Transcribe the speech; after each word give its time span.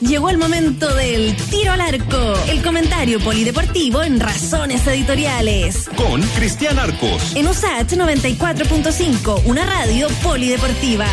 Llegó 0.00 0.30
el 0.30 0.38
momento 0.38 0.94
del 0.94 1.34
tiro 1.50 1.72
al 1.72 1.80
arco, 1.80 2.34
el 2.48 2.62
comentario 2.62 3.18
polideportivo 3.18 4.04
en 4.04 4.20
Razones 4.20 4.86
Editoriales. 4.86 5.88
Con 5.96 6.22
Cristian 6.36 6.78
Arcos. 6.78 7.34
En 7.34 7.48
USAT 7.48 7.90
94.5, 7.94 9.42
una 9.46 9.66
radio 9.66 10.06
polideportiva. 10.22 11.06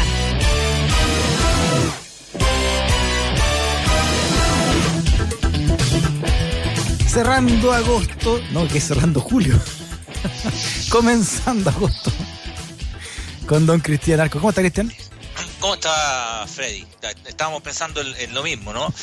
Cerrando 7.08 7.74
agosto, 7.74 8.40
no, 8.52 8.68
que 8.68 8.80
cerrando 8.80 9.20
julio. 9.20 9.60
Comenzando 10.90 11.72
agosto. 11.72 12.12
Con 13.48 13.66
don 13.66 13.80
Cristian 13.80 14.20
Arcos. 14.20 14.40
¿Cómo 14.42 14.50
está 14.50 14.62
Cristian? 14.62 14.92
¿Cómo 15.66 15.74
está 15.74 16.46
Freddy? 16.46 16.86
Estábamos 17.26 17.64
pensando 17.64 18.00
en, 18.00 18.34
lo 18.36 18.44
mismo, 18.44 18.72
¿no? 18.72 18.94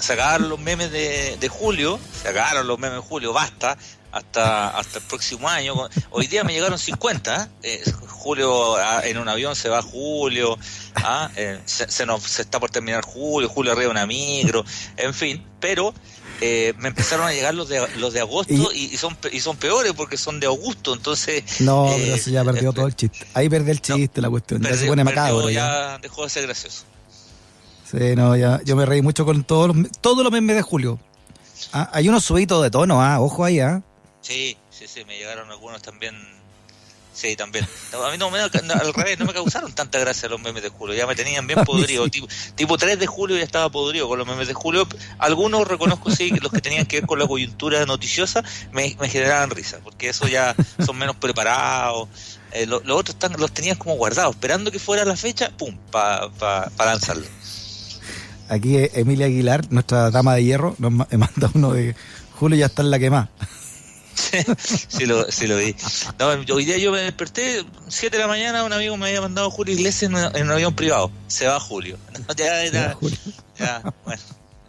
sacar 0.00 0.40
los 0.40 0.58
memes 0.58 0.90
de, 0.90 1.48
julio, 1.50 2.00
sacaron 2.22 2.66
los 2.66 2.78
memes 2.78 3.02
de 3.02 3.06
julio, 3.06 3.34
basta, 3.34 3.76
hasta, 4.10 4.70
hasta 4.70 4.98
el 4.98 5.04
próximo 5.04 5.46
año. 5.46 5.74
Hoy 6.08 6.26
día 6.26 6.42
me 6.42 6.54
llegaron 6.54 6.78
50, 6.78 7.36
¿eh? 7.42 7.48
Eh, 7.84 7.92
julio 8.08 8.76
ah, 8.76 9.02
en 9.04 9.18
un 9.18 9.28
avión 9.28 9.54
se 9.54 9.68
va 9.68 9.82
julio, 9.82 10.58
¿ah? 10.94 11.30
eh, 11.36 11.60
se, 11.66 12.06
nos, 12.06 12.22
se 12.22 12.40
está 12.40 12.58
por 12.58 12.70
terminar 12.70 13.04
julio, 13.04 13.50
julio 13.50 13.72
arriba 13.72 13.90
una 13.90 14.06
micro, 14.06 14.64
en 14.96 15.12
fin, 15.12 15.46
pero 15.60 15.92
eh, 16.40 16.72
me 16.78 16.88
empezaron 16.88 17.26
a 17.26 17.32
llegar 17.32 17.54
los 17.54 17.68
de, 17.68 17.86
los 17.96 18.14
de 18.14 18.20
agosto 18.20 18.52
y, 18.72 18.96
son 18.96 19.16
y 19.30 19.40
son 19.40 19.56
peores 19.56 19.92
porque 19.92 20.16
son 20.16 20.40
de 20.40 20.46
Augusto, 20.46 20.94
entonces... 20.94 21.60
No, 21.60 21.92
eh, 21.92 21.96
pero 21.98 22.14
eso 22.14 22.30
ya 22.30 22.44
perdió 22.44 22.72
todo 22.72 22.86
el 22.86 22.96
chiste. 22.96 23.26
Ahí 23.34 23.48
perdió 23.48 23.72
el 23.72 23.80
chiste 23.80 24.20
la 24.20 24.30
cuestión, 24.30 24.62
ya 24.62 24.76
se 24.76 24.86
pone 24.86 25.04
macabro. 25.04 25.50
Ya, 25.50 25.98
dejó 25.98 26.24
de 26.24 26.30
ser 26.30 26.44
gracioso. 26.44 26.84
Sí, 27.90 28.14
no, 28.16 28.36
ya, 28.36 28.60
yo 28.64 28.76
me 28.76 28.86
reí 28.86 29.02
mucho 29.02 29.24
con 29.24 29.44
todos 29.44 29.74
los, 29.74 29.90
todos 30.00 30.22
los 30.22 30.32
memes 30.32 30.56
de 30.56 30.62
julio. 30.62 30.98
Ah, 31.72 31.90
hay 31.92 32.08
unos 32.08 32.24
subitos 32.24 32.62
de 32.62 32.70
tono, 32.70 33.02
ah, 33.02 33.20
ojo 33.20 33.44
ahí, 33.44 33.60
ah. 33.60 33.82
Sí, 34.22 34.56
sí, 34.70 34.86
sí, 34.86 35.04
me 35.04 35.18
llegaron 35.18 35.50
algunos 35.50 35.82
también 35.82 36.14
Sí, 37.20 37.36
también. 37.36 37.66
A 37.92 38.10
mí 38.10 38.16
no 38.16 38.30
me, 38.30 38.40
al 38.40 38.94
revés, 38.94 39.18
no 39.18 39.26
me 39.26 39.34
causaron 39.34 39.70
tanta 39.74 39.98
gracia 39.98 40.26
los 40.30 40.40
memes 40.40 40.62
de 40.62 40.70
julio. 40.70 40.94
Ya 40.94 41.06
me 41.06 41.14
tenían 41.14 41.46
bien 41.46 41.62
podrido. 41.66 42.08
Tipo, 42.08 42.26
tipo 42.54 42.78
3 42.78 42.98
de 42.98 43.06
julio 43.06 43.36
ya 43.36 43.44
estaba 43.44 43.68
podrido 43.68 44.08
con 44.08 44.18
los 44.18 44.26
memes 44.26 44.48
de 44.48 44.54
julio. 44.54 44.88
Algunos 45.18 45.68
reconozco, 45.68 46.10
sí, 46.10 46.30
los 46.40 46.50
que 46.50 46.62
tenían 46.62 46.86
que 46.86 47.00
ver 47.00 47.06
con 47.06 47.18
la 47.18 47.26
coyuntura 47.26 47.84
noticiosa 47.84 48.42
me, 48.72 48.96
generaban 49.06 49.50
risa, 49.50 49.80
porque 49.84 50.08
eso 50.08 50.28
ya 50.28 50.56
son 50.82 50.96
menos 50.96 51.14
preparados. 51.16 52.08
Eh, 52.52 52.64
los 52.64 52.80
otros 52.86 53.16
están, 53.16 53.38
los 53.38 53.52
tenías 53.52 53.76
como 53.76 53.96
guardados, 53.96 54.36
esperando 54.36 54.72
que 54.72 54.78
fuera 54.78 55.04
la 55.04 55.14
fecha, 55.14 55.50
pum, 55.50 55.76
para 55.90 56.30
pa, 56.30 56.72
lanzarlo. 56.78 57.26
Aquí 58.48 58.78
Emilia 58.94 59.26
Aguilar, 59.26 59.70
nuestra 59.70 60.10
dama 60.10 60.36
de 60.36 60.44
hierro, 60.44 60.74
nos 60.78 60.90
manda 60.90 61.50
uno 61.52 61.74
de 61.74 61.94
Julio 62.34 62.56
ya 62.56 62.66
está 62.66 62.80
en 62.80 62.90
la 62.90 62.98
quemada. 62.98 63.28
sí, 64.88 65.06
lo, 65.06 65.30
sí 65.30 65.46
lo 65.46 65.56
vi. 65.56 65.74
hoy 66.52 66.64
día 66.64 66.78
yo 66.78 66.92
me 66.92 67.00
desperté, 67.00 67.64
7 67.88 68.16
de 68.16 68.22
la 68.22 68.28
mañana, 68.28 68.64
un 68.64 68.72
amigo 68.72 68.96
me 68.96 69.08
había 69.08 69.20
mandado 69.20 69.50
Julio 69.50 69.74
Iglesias 69.74 70.10
en, 70.10 70.44
un 70.44 70.50
avión 70.50 70.74
privado. 70.74 71.10
Se 71.28 71.46
va 71.46 71.58
Julio. 71.60 71.98
ya, 72.36 72.64
ya, 72.66 72.96
bueno, 74.04 74.22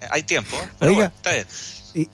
hay 0.09 0.23
tiempo, 0.23 0.55
¿eh? 0.57 0.69
pero 0.79 0.93
bueno, 0.93 1.11
está 1.15 1.31
bien. 1.33 1.47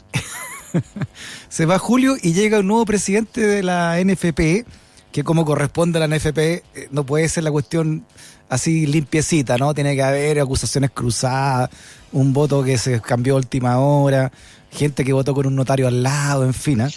se 1.50 1.66
va 1.66 1.80
Julio 1.80 2.18
y 2.22 2.34
llega 2.34 2.60
un 2.60 2.68
nuevo 2.68 2.86
presidente 2.86 3.42
de 3.42 3.64
la 3.64 3.98
NFP, 4.04 4.66
que 5.12 5.24
como 5.24 5.46
corresponde 5.46 6.02
a 6.02 6.08
la 6.08 6.16
NFP, 6.16 6.38
eh, 6.38 6.64
no 6.92 7.06
puede 7.06 7.28
ser 7.30 7.44
la 7.44 7.52
cuestión 7.52 8.06
así 8.50 8.86
limpiecita, 8.86 9.58
¿no? 9.58 9.74
Tiene 9.74 9.96
que 9.96 10.04
haber 10.04 10.40
acusaciones 10.40 10.92
cruzadas, 10.92 11.70
un 12.12 12.34
voto 12.34 12.64
que 12.64 12.78
se 12.78 13.02
cambió 13.02 13.34
a 13.34 13.38
última 13.38 13.80
hora, 13.80 14.32
gente 14.72 15.04
que 15.04 15.14
votó 15.14 15.34
con 15.34 15.46
un 15.46 15.56
notario 15.56 15.88
al 15.88 16.04
lado, 16.04 16.44
en 16.46 16.54
fin. 16.54 16.82
¿eh? 16.82 16.90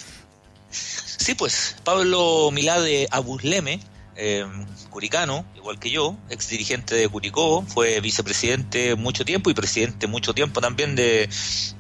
Sí, 1.21 1.35
pues 1.35 1.77
Pablo 1.85 2.51
Milá 2.51 2.81
de 2.81 3.07
Abusleme, 3.11 3.79
eh, 4.17 4.47
curicano, 4.89 5.45
igual 5.55 5.79
que 5.79 5.91
yo, 5.91 6.17
ex 6.31 6.49
dirigente 6.49 6.95
de 6.95 7.11
Curicó, 7.11 7.63
fue 7.63 8.01
vicepresidente 8.01 8.95
mucho 8.95 9.27
tiempo 9.27 9.51
y 9.51 9.55
presidente 9.55 10.07
mucho 10.07 10.33
tiempo 10.33 10.63
también 10.63 10.97
de, 10.97 11.29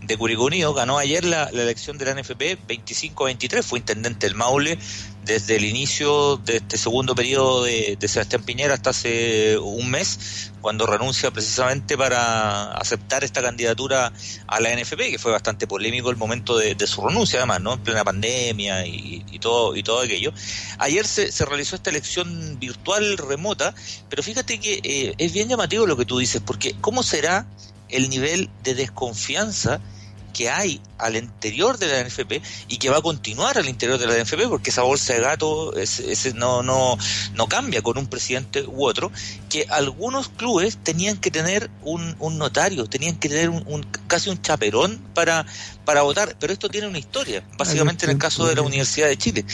de 0.02 0.16
Curicó 0.18 0.44
Unido, 0.44 0.74
ganó 0.74 0.98
ayer 0.98 1.24
la, 1.24 1.44
elección 1.44 1.96
de 1.96 2.04
la 2.04 2.20
NFP 2.20 2.66
25-23, 2.68 3.62
fue 3.62 3.78
intendente 3.78 4.26
del 4.26 4.36
Maule 4.36 4.78
desde 5.24 5.56
el 5.56 5.64
inicio 5.64 6.36
de 6.38 6.56
este 6.56 6.78
segundo 6.78 7.14
periodo 7.14 7.64
de, 7.64 7.96
de, 7.98 8.08
Sebastián 8.08 8.42
Piñera 8.42 8.74
hasta 8.74 8.90
hace 8.90 9.58
un 9.58 9.90
mes, 9.90 10.50
cuando 10.60 10.86
renuncia 10.86 11.30
precisamente 11.30 11.96
para 11.96 12.72
aceptar 12.72 13.24
esta 13.24 13.42
candidatura 13.42 14.12
a 14.46 14.60
la 14.60 14.74
NFP, 14.74 15.10
que 15.10 15.18
fue 15.18 15.32
bastante 15.32 15.66
polémico 15.66 16.10
el 16.10 16.16
momento 16.16 16.56
de, 16.56 16.74
su 16.86 17.06
renuncia, 17.06 17.38
además, 17.38 17.60
¿no? 17.60 17.74
En 17.74 17.80
plena 17.80 18.04
pandemia 18.04 18.86
y, 18.86 19.38
todo 19.40 19.76
y 19.76 19.82
todo 19.82 20.00
aquello. 20.00 20.32
Ayer 20.78 21.06
se, 21.06 21.32
se, 21.32 21.44
realizó 21.44 21.76
esta 21.76 21.90
elección 21.90 22.58
virtual 22.58 23.16
remota, 23.16 23.74
pero 24.08 24.22
fíjate 24.22 24.60
que 24.60 24.80
eh, 24.82 25.14
es 25.16 25.32
bien 25.32 25.48
llamativo 25.48 25.86
lo 25.86 25.96
que 25.96 26.04
tú 26.04 26.18
dices, 26.18 26.42
porque 26.44 26.74
¿cómo 26.80 27.02
será 27.02 27.46
el 27.88 28.10
nivel 28.10 28.50
de 28.62 28.74
desconfianza 28.74 29.80
que 30.32 30.50
hay 30.50 30.80
al 30.98 31.16
interior 31.16 31.78
de 31.78 31.86
la 31.86 32.04
NFP 32.04 32.42
y 32.68 32.76
que 32.78 32.90
va 32.90 32.98
a 32.98 33.02
continuar 33.02 33.58
al 33.58 33.68
interior 33.68 33.98
de 33.98 34.06
la 34.06 34.22
NFP 34.22 34.48
porque 34.48 34.70
esa 34.70 34.82
bolsa 34.82 35.14
de 35.14 35.20
gato 35.20 35.76
ese, 35.76 36.34
no, 36.34 36.62
no, 36.62 36.96
no 37.34 37.46
cambia 37.48 37.82
con 37.82 37.98
un 37.98 38.06
presidente 38.06 38.64
u 38.66 38.84
otro, 38.84 39.10
que 39.48 39.66
algunos 39.68 40.28
clubes 40.28 40.78
tenían 40.82 41.16
que 41.16 41.30
tener 41.30 41.70
un, 41.82 42.16
un 42.18 42.38
notario, 42.38 42.86
tenían 42.86 43.16
que 43.16 43.28
tener 43.28 43.50
un, 43.50 43.86
casi 44.06 44.30
un 44.30 44.40
chaperón 44.40 45.00
para, 45.14 45.46
para 45.84 46.02
votar, 46.02 46.36
pero 46.38 46.52
esto 46.52 46.68
tiene 46.68 46.86
una 46.86 46.98
historia, 46.98 47.42
básicamente 47.56 48.04
en 48.04 48.12
el 48.12 48.18
caso 48.18 48.46
de 48.46 48.54
la 48.54 48.62
Universidad 48.62 49.08
de 49.08 49.16
Chile, 49.16 49.44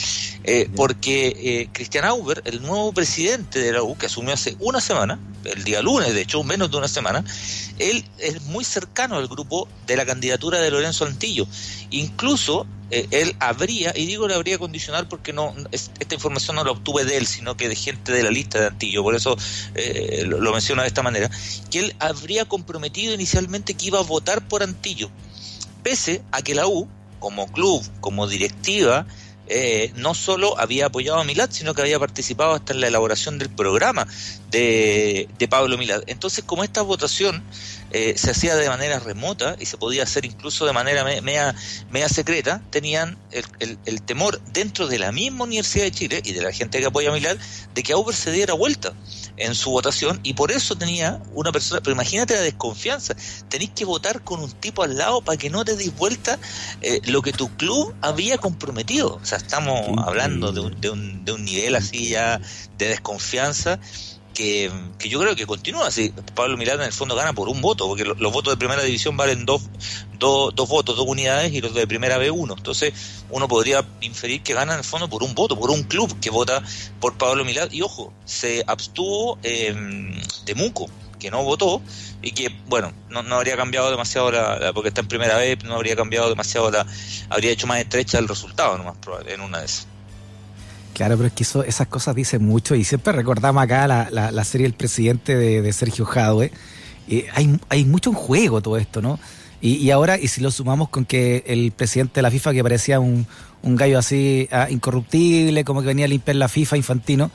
eh, 0.43 0.69
porque 0.75 1.27
eh, 1.35 1.69
Cristian 1.71 2.05
Auber, 2.05 2.41
el 2.45 2.61
nuevo 2.61 2.91
presidente 2.93 3.59
de 3.59 3.71
la 3.71 3.83
U, 3.83 3.97
que 3.97 4.05
asumió 4.05 4.33
hace 4.33 4.55
una 4.59 4.81
semana, 4.81 5.19
el 5.43 5.63
día 5.63 5.81
lunes, 5.81 6.13
de 6.13 6.21
hecho, 6.21 6.43
menos 6.43 6.69
de 6.71 6.77
una 6.77 6.87
semana, 6.87 7.23
él 7.79 8.05
es 8.19 8.41
muy 8.43 8.63
cercano 8.63 9.17
al 9.17 9.27
grupo 9.27 9.67
de 9.85 9.95
la 9.95 10.05
candidatura 10.05 10.59
de 10.59 10.66
Lorenzo 10.71 11.05
Antillo. 11.05 11.47
Incluso 11.89 12.65
eh, 12.91 13.07
él 13.11 13.35
habría, 13.39 13.93
y 13.95 14.05
digo 14.05 14.27
le 14.27 14.35
habría 14.35 14.57
condicional 14.57 15.07
porque 15.07 15.33
no 15.33 15.53
esta 15.71 16.15
información 16.15 16.55
no 16.55 16.63
la 16.63 16.71
obtuve 16.71 17.03
de 17.05 17.17
él, 17.17 17.27
sino 17.27 17.57
que 17.57 17.67
de 17.67 17.75
gente 17.75 18.11
de 18.11 18.23
la 18.23 18.31
lista 18.31 18.59
de 18.59 18.67
Antillo, 18.67 19.03
por 19.03 19.15
eso 19.15 19.37
lo, 20.25 20.39
lo 20.39 20.53
menciono 20.53 20.81
de 20.81 20.87
esta 20.87 21.03
manera, 21.03 21.29
que 21.69 21.79
él 21.79 21.95
habría 21.99 22.45
comprometido 22.45 23.13
inicialmente 23.13 23.73
que 23.73 23.87
iba 23.87 23.99
a 23.99 24.03
votar 24.03 24.47
por 24.47 24.63
Antillo 24.63 25.09
pese 25.87 26.21
a 26.33 26.41
que 26.41 26.53
la 26.53 26.67
U, 26.67 26.85
como 27.19 27.47
club, 27.47 27.81
como 28.01 28.27
directiva, 28.27 29.05
eh, 29.49 29.91
no 29.95 30.13
solo 30.13 30.59
había 30.59 30.87
apoyado 30.87 31.19
a 31.19 31.23
Milad, 31.23 31.49
sino 31.51 31.73
que 31.73 31.81
había 31.81 31.99
participado 31.99 32.53
hasta 32.53 32.73
en 32.73 32.81
la 32.81 32.87
elaboración 32.87 33.37
del 33.37 33.49
programa 33.49 34.07
de, 34.49 35.27
Pablo 35.49 35.77
Milad. 35.77 36.03
Entonces, 36.07 36.43
como 36.43 36.63
esta 36.63 36.81
votación 36.81 37.41
eh, 37.91 38.15
se 38.17 38.31
hacía 38.31 38.55
de 38.55 38.67
manera 38.67 38.99
remota 38.99 39.55
y 39.59 39.65
se 39.65 39.77
podía 39.77 40.03
hacer 40.03 40.25
incluso 40.25 40.65
de 40.65 40.73
manera 40.73 41.03
media, 41.03 41.55
secreta, 42.09 42.61
tenían 42.69 43.17
el, 43.31 43.77
el, 43.85 44.01
temor 44.01 44.41
dentro 44.51 44.87
de 44.87 44.99
la 44.99 45.11
misma 45.11 45.45
Universidad 45.45 45.85
de 45.85 45.91
Chile 45.91 46.21
y 46.23 46.33
de 46.33 46.41
la 46.41 46.51
gente 46.51 46.79
que 46.79 46.85
apoya 46.85 47.09
a 47.09 47.13
Milad 47.13 47.37
de 47.73 47.83
que 47.83 47.93
Auber 47.93 48.15
se 48.15 48.31
diera 48.31 48.53
vuelta 48.53 48.93
en 49.37 49.55
su 49.55 49.71
votación 49.71 50.19
y 50.23 50.33
por 50.33 50.51
eso 50.51 50.75
tenía 50.75 51.21
una 51.33 51.51
persona, 51.51 51.81
pero 51.81 51.93
imagínate 51.93 52.33
la 52.33 52.41
desconfianza, 52.41 53.15
tenéis 53.49 53.71
que 53.71 53.85
votar 53.85 54.23
con 54.23 54.41
un 54.41 54.51
tipo 54.51 54.83
al 54.83 54.97
lado 54.97 55.21
para 55.21 55.37
que 55.37 55.49
no 55.49 55.63
te 55.63 55.75
des 55.75 55.95
vuelta 55.95 56.39
eh, 56.81 57.01
lo 57.05 57.21
que 57.21 57.31
tu 57.31 57.49
club 57.55 57.93
había 58.01 58.37
comprometido. 58.37 59.19
O 59.21 59.25
sea, 59.25 59.36
estamos 59.37 59.81
hablando 60.05 60.51
de 60.51 60.59
un, 60.59 60.81
de 60.81 60.89
un, 60.89 61.25
de 61.25 61.31
un 61.31 61.45
nivel 61.45 61.75
así 61.75 62.09
ya 62.09 62.39
de 62.77 62.87
desconfianza 62.89 63.79
que, 64.37 64.71
yo 65.09 65.19
creo 65.19 65.35
que 65.35 65.47
continúa. 65.47 65.89
Si 65.89 66.13
Pablo 66.35 66.57
Milán 66.57 66.79
en 66.79 66.87
el 66.87 66.93
fondo 66.93 67.15
gana 67.15 67.33
por 67.33 67.49
un 67.49 67.59
voto, 67.59 67.87
porque 67.87 68.03
los, 68.03 68.31
votos 68.31 68.53
de 68.53 68.57
primera 68.57 68.83
división 68.83 69.17
valen 69.17 69.45
dos, 69.45 69.63
dos, 70.19 70.53
dos 70.53 70.69
votos, 70.69 70.95
dos 70.95 71.07
unidades, 71.07 71.53
y 71.53 71.61
los 71.61 71.73
de 71.73 71.87
primera 71.87 72.17
B 72.17 72.29
uno. 72.29 72.53
Entonces, 72.55 72.93
uno 73.31 73.47
podría 73.47 73.83
inferir 74.01 74.43
que 74.43 74.53
gana 74.53 74.73
en 74.73 74.79
el 74.79 74.85
fondo 74.85 75.09
por 75.09 75.23
un 75.23 75.33
voto, 75.33 75.57
por 75.57 75.71
un 75.71 75.83
club 75.83 76.19
que 76.19 76.29
vota 76.29 76.61
por 76.99 77.17
Pablo 77.17 77.45
Milán. 77.45 77.69
Y 77.71 77.81
ojo, 77.81 78.13
se 78.25 78.63
abstuvo 78.67 79.39
eh, 79.41 79.75
de 80.45 80.55
Muco, 80.55 80.87
que 81.19 81.31
no 81.31 81.43
votó, 81.43 81.81
y 82.21 82.31
que, 82.31 82.55
bueno, 82.67 82.93
no, 83.09 83.23
no 83.23 83.35
habría 83.35 83.57
cambiado 83.57 83.89
demasiado 83.89 84.31
la, 84.31 84.71
porque 84.73 84.89
está 84.89 85.01
en 85.01 85.07
primera 85.07 85.37
vez, 85.37 85.63
no 85.63 85.75
habría 85.75 85.95
cambiado 85.95 86.29
demasiado 86.29 86.71
la, 86.71 86.85
habría 87.29 87.51
hecho 87.51 87.67
más 87.67 87.79
estrecha 87.79 88.19
el 88.19 88.27
resultado, 88.27 88.77
no 88.77 88.83
más 88.83 88.97
probable, 88.97 89.33
en 89.33 89.41
una 89.41 89.59
de 89.59 89.65
esas. 89.65 89.87
Claro, 90.93 91.15
pero 91.15 91.27
es 91.27 91.33
que 91.33 91.43
eso, 91.43 91.63
esas 91.63 91.87
cosas 91.87 92.15
dicen 92.15 92.43
mucho 92.43 92.73
y 92.73 92.83
siempre 92.83 93.13
recordamos 93.13 93.61
acá 93.61 93.87
la, 93.87 94.09
la, 94.09 94.43
serie 94.43 94.65
El 94.65 94.73
Presidente 94.73 95.35
de, 95.35 95.73
Sergio 95.73 96.05
Jadwe. 96.05 96.51
hay, 97.33 97.59
hay 97.69 97.85
mucho 97.85 98.09
en 98.09 98.15
juego 98.15 98.61
todo 98.61 98.77
esto, 98.77 99.01
¿no? 99.01 99.19
Y, 99.61 99.75
y, 99.75 99.91
ahora, 99.91 100.19
y 100.19 100.27
si 100.27 100.41
lo 100.41 100.51
sumamos 100.51 100.89
con 100.89 101.05
que 101.05 101.43
el 101.47 101.71
presidente 101.71 102.15
de 102.15 102.21
la 102.21 102.31
FIFA, 102.31 102.53
que 102.53 102.63
parecía 102.63 102.99
un, 102.99 103.25
un 103.63 103.75
gallo 103.75 103.97
así 103.97 104.47
ah, 104.51 104.67
incorruptible, 104.69 105.63
como 105.63 105.81
que 105.81 105.87
venía 105.87 106.05
a 106.05 106.07
limpiar 106.07 106.35
la 106.35 106.47
FIFA 106.47 106.77
infantino, 106.77 107.31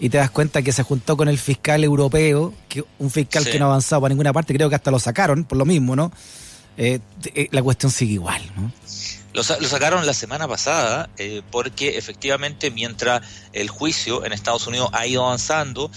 y 0.00 0.08
te 0.08 0.18
das 0.18 0.30
cuenta 0.30 0.62
que 0.62 0.72
se 0.72 0.82
juntó 0.82 1.16
con 1.16 1.28
el 1.28 1.38
fiscal 1.38 1.82
europeo, 1.82 2.54
que 2.68 2.84
un 2.98 3.10
fiscal 3.10 3.44
que 3.44 3.58
no 3.58 3.66
avanzaba 3.66 4.06
a 4.06 4.08
ninguna 4.08 4.32
parte, 4.32 4.54
creo 4.54 4.68
que 4.68 4.76
hasta 4.76 4.90
lo 4.90 4.98
sacaron 4.98 5.44
por 5.44 5.58
lo 5.58 5.64
mismo, 5.64 5.96
¿no? 5.96 6.12
Eh, 6.76 7.00
eh, 7.34 7.48
la 7.50 7.62
cuestión 7.62 7.90
sigue 7.90 8.14
igual, 8.14 8.40
¿no? 8.56 8.72
Lo, 9.32 9.42
sacaron 9.42 10.06
la 10.06 10.14
semana 10.14 10.48
pasada 10.48 11.10
eh, 11.18 11.42
porque 11.50 11.98
efectivamente 11.98 12.70
mientras 12.70 13.22
el 13.52 13.68
juicio 13.68 14.24
en 14.24 14.32
Estados 14.32 14.66
Unidos 14.66 14.88
ha 14.92 15.06
ido 15.06 15.24
avanzando, 15.24 15.90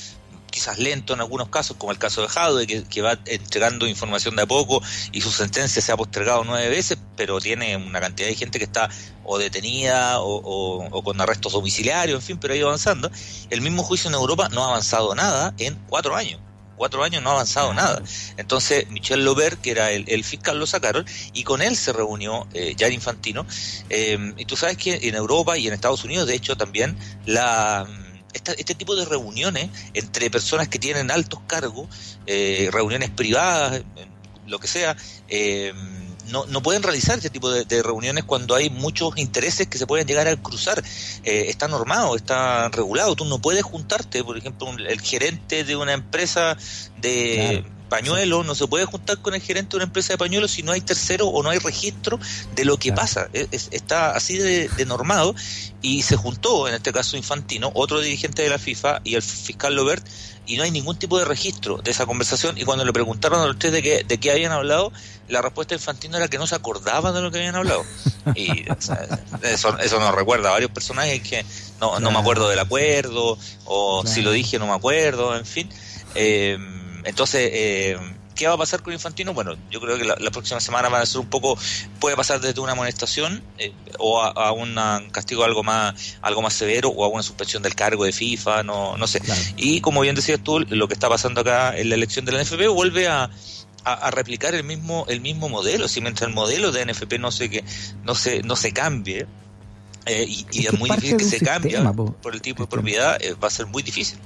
quizás 0.52 0.78
lento 0.78 1.14
en 1.14 1.22
algunos 1.22 1.50
casos, 1.50 1.78
como 1.78 1.92
el 1.92 1.98
caso 1.98 2.22
de 2.22 2.28
Jadwe, 2.28 2.68
que, 2.68 3.02
va 3.02 3.18
entregando 3.26 3.88
información 3.88 4.36
de 4.36 4.44
a 4.44 4.46
poco 4.46 4.84
y 5.12 5.22
su 5.22 5.32
sentencia 5.32 5.82
se 5.82 5.92
ha 5.92 5.98
postergado 5.98 6.44
nueve 6.44 6.70
veces, 6.70 7.00
pero 7.16 7.40
tiene 7.40 7.78
una 7.78 8.00
cantidad 8.00 8.28
de 8.28 8.36
gente 8.36 8.60
que 8.60 8.66
está 8.66 8.90
o 9.24 9.40
detenida 9.40 10.20
o, 10.20 11.02
con 11.04 11.20
arrestos 11.20 11.54
domiciliarios, 11.54 12.20
en 12.20 12.26
fin, 12.26 12.38
pero 12.38 12.54
ha 12.54 12.58
ido 12.58 12.68
avanzando. 12.68 13.10
El 13.50 13.62
mismo 13.62 13.82
juicio 13.82 14.10
en 14.10 14.14
Europa 14.14 14.50
no 14.50 14.64
ha 14.64 14.68
avanzado 14.68 15.16
nada 15.16 15.54
en 15.58 15.76
cuatro 15.88 16.16
años 16.16 16.40
cuatro 16.82 17.04
años 17.04 17.22
no 17.22 17.30
ha 17.30 17.34
avanzado 17.34 17.76
nada. 17.76 18.02
Entonces, 18.38 18.90
Michel 18.90 19.24
Lober, 19.24 19.58
que 19.58 19.70
era 19.70 19.92
el, 19.92 20.24
fiscal, 20.24 20.58
lo 20.58 20.66
sacaron 20.66 21.06
y 21.32 21.44
con 21.44 21.62
él 21.62 21.76
se 21.76 21.94
reunió 21.94 22.48
eh, 22.56 22.76
Jan 22.76 22.92
Infantino. 22.92 23.46
Eh, 23.92 24.34
y 24.36 24.46
tú 24.46 24.56
sabes 24.56 24.78
que 24.78 24.98
en 25.04 25.14
Europa 25.14 25.60
y 25.60 25.68
en 25.68 25.74
Estados 25.74 26.04
Unidos, 26.06 26.26
de 26.26 26.34
hecho, 26.34 26.58
también 26.58 26.98
la 27.28 27.88
este 28.34 28.76
tipo 28.76 28.96
de 28.96 29.06
reuniones 29.06 29.70
entre 29.94 30.30
personas 30.30 30.68
que 30.68 30.80
tienen 30.80 31.12
altos 31.12 31.40
cargos, 31.48 31.88
eh, 32.26 32.70
reuniones 32.72 33.10
privadas, 33.10 33.84
lo 34.48 34.60
que 34.60 34.68
sea, 34.68 34.96
eh, 35.28 35.74
no, 36.30 36.46
no 36.46 36.62
pueden 36.62 36.84
realizar 36.84 37.18
este 37.18 37.30
tipo 37.30 37.50
de, 37.52 37.84
reuniones 37.84 38.24
cuando 38.24 38.56
hay 38.56 38.70
muchos 38.70 39.18
intereses 39.18 39.68
que 39.68 39.78
se 39.78 39.88
pueden 39.88 40.08
llegar 40.08 40.28
a 40.28 40.36
cruzar. 40.36 40.82
Eh, 41.24 41.46
está 41.50 41.68
normado, 41.68 42.16
está 42.16 42.70
regulado. 42.70 43.16
Tú 43.16 43.26
no 43.26 43.40
puedes 43.40 43.64
juntarte, 43.64 44.24
por 44.24 44.38
ejemplo, 44.38 44.70
el 44.78 45.02
gerente 45.02 45.64
de 45.64 45.76
una 45.76 45.94
empresa 45.94 46.58
de 47.00 47.66
pañuelo, 47.92 48.42
no 48.46 48.56
se 48.56 48.68
puede 48.68 48.86
juntar 48.86 49.18
con 49.18 49.36
el 49.36 49.42
gerente 49.42 49.72
de 49.72 49.76
una 49.76 49.84
empresa 49.84 50.14
de 50.14 50.18
pañuelos 50.18 50.52
si 50.52 50.64
no 50.64 50.72
hay 50.72 50.80
tercero 50.80 51.28
o 51.28 51.44
no 51.44 51.50
hay 51.50 51.60
registro 51.60 52.18
de 52.56 52.64
lo 52.64 52.78
que 52.78 52.94
pasa. 52.94 53.28
está 53.34 54.12
así 54.12 54.38
de, 54.38 54.70
normado 54.86 55.36
y 55.82 56.02
se 56.04 56.16
juntó, 56.16 56.70
en 56.70 56.74
este 56.74 56.94
caso 56.94 57.18
Infantino, 57.18 57.70
otro 57.76 58.00
dirigente 58.00 58.44
de 58.44 58.50
la 58.50 58.58
FIFA 58.58 59.02
y 59.04 59.16
el 59.16 59.22
fiscal 59.22 59.76
Lobert, 59.76 60.08
y 60.48 60.56
no 60.56 60.64
hay 60.64 60.72
ningún 60.72 60.98
tipo 60.98 61.20
de 61.20 61.26
registro 61.26 61.80
de 61.84 61.92
esa 61.92 62.06
conversación. 62.06 62.58
Y 62.58 62.64
cuando 62.64 62.86
le 62.86 62.94
preguntaron 62.94 63.42
a 63.42 63.46
los 63.46 63.60
tres 63.60 63.74
de 63.74 63.84
qué, 63.84 64.06
de 64.06 64.18
qué 64.20 64.32
habían 64.32 64.54
hablado, 64.54 64.94
la 65.28 65.42
respuesta 65.42 65.76
de 65.76 65.82
Infantino 65.82 66.16
era 66.16 66.30
que 66.30 66.38
no 66.38 66.48
se 66.48 66.56
acordaban 66.56 67.14
de 67.14 67.22
lo 67.22 67.30
que 67.30 67.40
habían 67.40 67.58
hablado. 67.58 67.84
Y 68.36 68.66
eso, 69.42 69.78
eso 69.80 70.00
nos 70.00 70.16
recuerda 70.16 70.50
a 70.50 70.52
varios 70.52 70.72
personajes 70.72 71.22
que 71.22 71.44
no, 71.82 72.00
no 72.00 72.12
me 72.12 72.20
acuerdo 72.20 72.48
del 72.48 72.60
acuerdo, 72.60 73.38
o 73.66 74.06
si 74.06 74.22
lo 74.22 74.32
dije 74.32 74.60
no 74.60 74.68
me 74.68 74.74
acuerdo, 74.74 75.36
en 75.36 75.46
fin. 75.46 75.70
Eh, 76.16 76.58
entonces, 77.06 77.50
eh, 77.54 77.98
¿qué 78.36 78.48
va 78.48 78.54
a 78.54 78.58
pasar 78.58 78.82
con 78.82 78.94
Infantino? 78.94 79.34
Bueno, 79.34 79.56
yo 79.70 79.80
creo 79.80 79.98
que 79.98 80.04
la, 80.04 80.32
próxima 80.32 80.60
semana 80.60 80.90
va 80.90 81.00
a 81.00 81.06
ser 81.06 81.22
un 81.22 81.28
poco, 81.28 81.58
puede 82.00 82.16
pasar 82.16 82.42
desde 82.42 82.60
una 82.60 82.74
amonestación 82.74 83.44
eh, 83.58 83.74
o 84.00 84.22
a, 84.22 84.52
un 84.52 84.76
castigo 85.12 85.44
algo 85.44 85.64
más, 85.64 86.18
algo 86.22 86.42
más 86.42 86.54
severo 86.54 86.90
o 86.90 87.06
a 87.06 87.08
una 87.08 87.24
suspensión 87.24 87.64
del 87.64 87.76
cargo 87.76 88.06
de 88.06 88.12
FIFA, 88.12 88.64
no, 88.64 88.98
no 88.98 89.08
sé. 89.08 89.22
Y 89.58 89.82
como 89.82 90.02
bien 90.02 90.16
decías 90.16 90.40
tú, 90.44 90.60
lo 90.60 90.88
que 90.88 90.94
está 90.94 91.10
pasando 91.10 91.42
acá 91.42 91.78
en 91.78 91.90
la 91.90 91.96
elección 91.96 92.26
de 92.26 92.32
la 92.32 92.44
NFP 92.44 92.68
vuelve 92.68 93.08
a, 93.08 93.30
a, 93.84 94.12
replicar 94.12 94.56
el 94.56 94.64
mismo, 94.64 95.06
el 95.08 95.22
mismo 95.22 95.50
modelo. 95.50 95.88
Si 95.88 96.02
mientras 96.02 96.28
el 96.28 96.36
modelo 96.36 96.72
de 96.72 96.86
NFP 96.86 97.20
no 97.20 97.32
se, 97.32 97.50
que, 97.50 97.64
no 98.04 98.16
se, 98.16 98.44
no 98.44 98.56
se 98.56 98.72
cambie, 98.72 99.28
eh, 100.06 100.26
y, 100.28 100.66
es, 100.66 100.74
muy 100.80 100.90
difícil 100.90 101.18
que 101.18 101.24
se 101.24 101.40
cambie 101.40 101.78
por 102.22 102.34
el 102.34 102.42
tipo 102.42 102.64
de 102.64 102.68
propiedad, 102.68 103.20
va 103.42 103.48
a 103.48 103.52
ser 103.52 103.68
muy 103.68 103.84
difícil. 103.84 104.18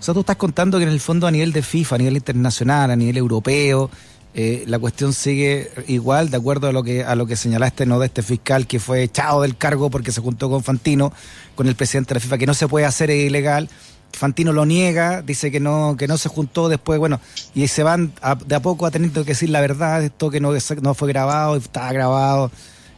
O 0.00 0.02
sea, 0.02 0.14
tú 0.14 0.20
estás 0.20 0.36
contando 0.36 0.78
que 0.78 0.84
en 0.84 0.90
el 0.90 0.98
fondo 0.98 1.26
a 1.26 1.30
nivel 1.30 1.52
de 1.52 1.60
FIFA, 1.60 1.96
a 1.96 1.98
nivel 1.98 2.16
internacional, 2.16 2.90
a 2.90 2.96
nivel 2.96 3.18
europeo, 3.18 3.90
eh, 4.32 4.64
la 4.66 4.78
cuestión 4.78 5.12
sigue 5.12 5.70
igual, 5.88 6.30
de 6.30 6.38
acuerdo 6.38 6.68
a 6.68 6.72
lo 6.72 6.82
que 6.82 7.04
a 7.04 7.14
lo 7.16 7.26
que 7.26 7.36
señalaste 7.36 7.84
no 7.84 7.98
de 7.98 8.06
este 8.06 8.22
fiscal 8.22 8.66
que 8.66 8.80
fue 8.80 9.02
echado 9.02 9.42
del 9.42 9.58
cargo 9.58 9.90
porque 9.90 10.10
se 10.10 10.22
juntó 10.22 10.48
con 10.48 10.62
Fantino, 10.64 11.12
con 11.54 11.66
el 11.66 11.74
presidente 11.74 12.14
de 12.14 12.14
la 12.14 12.20
FIFA, 12.20 12.38
que 12.38 12.46
no 12.46 12.54
se 12.54 12.66
puede 12.66 12.86
hacer 12.86 13.10
es 13.10 13.26
ilegal. 13.26 13.68
Fantino 14.12 14.54
lo 14.54 14.64
niega, 14.64 15.20
dice 15.20 15.50
que 15.50 15.60
no 15.60 15.96
que 15.98 16.08
no 16.08 16.16
se 16.16 16.30
juntó 16.30 16.70
después, 16.70 16.98
bueno, 16.98 17.20
y 17.54 17.68
se 17.68 17.82
van 17.82 18.14
de 18.46 18.54
a 18.54 18.62
poco 18.62 18.86
a 18.86 18.90
tener 18.90 19.10
que 19.10 19.22
decir 19.24 19.50
la 19.50 19.60
verdad, 19.60 20.02
esto 20.02 20.30
que 20.30 20.40
no, 20.40 20.54
fue 20.94 21.08
grabado, 21.08 21.56
estaba 21.56 21.92
grabado, 21.92 22.50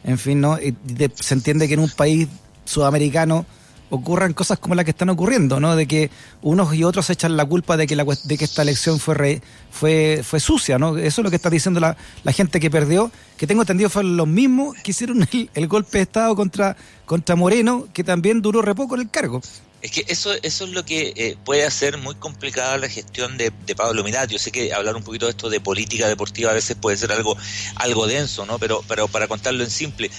en 0.05 0.17
fin, 0.17 0.39
¿no? 0.39 0.57
Y 0.57 0.73
se 1.15 1.33
entiende 1.33 1.67
que 1.67 1.73
en 1.73 1.81
un 1.81 1.89
país 1.89 2.29
sudamericano 2.63 3.45
ocurran 3.89 4.33
cosas 4.33 4.59
como 4.59 4.75
las 4.75 4.85
que 4.85 4.91
están 4.91 5.09
ocurriendo, 5.09 5.59
¿no? 5.59 5.75
De 5.75 5.87
que 5.87 6.09
unos 6.41 6.73
y 6.73 6.83
otros 6.83 7.09
echan 7.09 7.37
la 7.37 7.45
culpa 7.45 7.77
de 7.77 7.87
que, 7.87 7.95
la, 7.95 8.05
de 8.05 8.37
que 8.37 8.45
esta 8.45 8.61
elección 8.61 8.99
fue, 8.99 9.41
fue, 9.71 10.21
fue 10.23 10.39
sucia, 10.39 10.79
¿no? 10.79 10.97
Eso 10.97 11.21
es 11.21 11.23
lo 11.23 11.29
que 11.29 11.35
está 11.35 11.49
diciendo 11.49 11.79
la, 11.79 11.95
gente 12.31 12.59
que 12.59 12.71
perdió, 12.71 13.11
que 13.37 13.47
tengo 13.47 13.61
entendido 13.61 13.89
fueron 13.89 14.17
los 14.17 14.27
mismos 14.27 14.75
que 14.83 14.91
hicieron 14.91 15.27
el, 15.53 15.67
golpe 15.67 15.99
de 15.99 16.03
Estado 16.03 16.35
contra, 16.35 16.75
contra 17.05 17.35
Moreno, 17.35 17.87
que 17.93 18.03
también 18.03 18.41
duró 18.41 18.61
re 18.61 18.73
poco 18.75 18.95
en 18.95 19.01
el 19.01 19.09
cargo. 19.09 19.41
Es 19.83 19.91
que 19.91 20.05
eso, 20.07 20.31
eso 20.43 20.63
es 20.63 20.71
lo 20.71 20.85
que 20.85 21.11
eh, 21.17 21.37
puede 21.43 21.65
hacer 21.65 21.97
muy 21.97 22.15
complicada 22.15 22.77
la 22.77 22.87
gestión 22.87 23.37
de, 23.37 23.51
Pablo 23.75 24.01
Mirat. 24.01 24.29
Yo 24.29 24.39
sé 24.39 24.49
que 24.49 24.73
hablar 24.73 24.95
un 24.95 25.03
poquito 25.03 25.25
de 25.25 25.31
esto 25.31 25.49
de 25.49 25.59
política 25.59 26.07
deportiva 26.07 26.51
a 26.51 26.53
veces 26.53 26.77
puede 26.79 26.95
ser 26.95 27.11
algo, 27.11 27.35
algo 27.75 28.07
denso, 28.07 28.45
¿no? 28.45 28.57
Pero, 28.59 28.81
pero 28.87 29.09
para 29.09 29.27
contarlo 29.27 29.61
en 29.61 29.69
simple, 29.69 30.09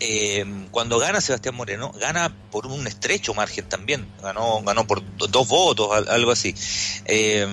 eh, 0.00 0.44
cuando 0.72 0.98
gana 0.98 1.20
Sebastián 1.20 1.54
Moreno, 1.54 1.92
gana 2.00 2.34
por 2.50 2.66
un 2.66 2.84
estrecho 2.88 3.32
margen 3.32 3.68
también. 3.68 4.08
Ganó, 4.20 4.60
ganó 4.62 4.88
por 4.88 5.04
dos 5.16 5.46
votos, 5.46 5.88
algo 6.08 6.32
así. 6.32 6.52
Eh, 7.04 7.46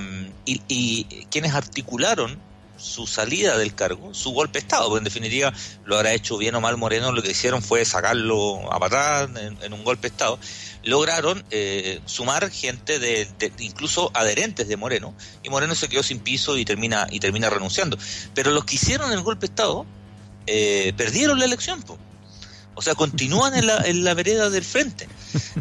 y 0.46 1.04
quienes 1.30 1.54
articularon 1.54 2.40
su 2.84 3.08
salida 3.08 3.58
del 3.58 3.74
cargo, 3.74 4.14
su 4.14 4.32
golpe 4.32 4.60
de 4.60 4.64
Estado, 4.64 4.88
porque 4.88 5.00
en 5.00 5.04
definitiva 5.06 5.54
lo 5.86 5.96
habrá 5.96 6.14
hecho 6.14 6.38
bien 6.38 6.54
o 6.56 6.62
mal 6.62 6.78
Moreno, 6.78 7.12
lo 7.12 7.24
que 7.24 7.32
hicieron 7.32 7.64
fue 7.64 7.86
sacarlo 7.86 8.72
a 8.72 8.80
patar 8.80 9.30
en, 9.62 9.74
un 9.74 9.84
golpe 9.84 10.10
de 10.10 10.12
Estado, 10.12 10.38
lograron 10.84 11.44
eh, 11.50 12.02
sumar 12.06 12.52
gente 12.52 13.00
de, 13.00 13.28
incluso 13.60 14.12
adherentes 14.14 14.68
de 14.68 14.78
Moreno, 14.78 15.16
y 15.44 15.50
Moreno 15.50 15.76
se 15.76 15.88
quedó 15.88 16.04
sin 16.04 16.20
piso 16.20 16.58
y 16.58 16.66
termina, 16.66 17.08
y 17.10 17.20
termina 17.20 17.50
renunciando. 17.50 17.98
Pero 18.36 18.52
los 18.52 18.66
que 18.66 18.76
hicieron 18.76 19.12
el 19.12 19.22
golpe 19.22 19.48
de 19.48 19.52
Estado 19.52 19.86
eh, 20.46 20.94
perdieron 20.98 21.40
la 21.40 21.46
elección. 21.46 21.84
O 22.76 22.82
sea, 22.82 22.96
continúan 22.96 23.56
en 23.56 23.68
la, 23.68 23.78
en 23.86 24.04
la 24.04 24.14
vereda 24.14 24.50
del 24.50 24.64
frente. 24.64 25.08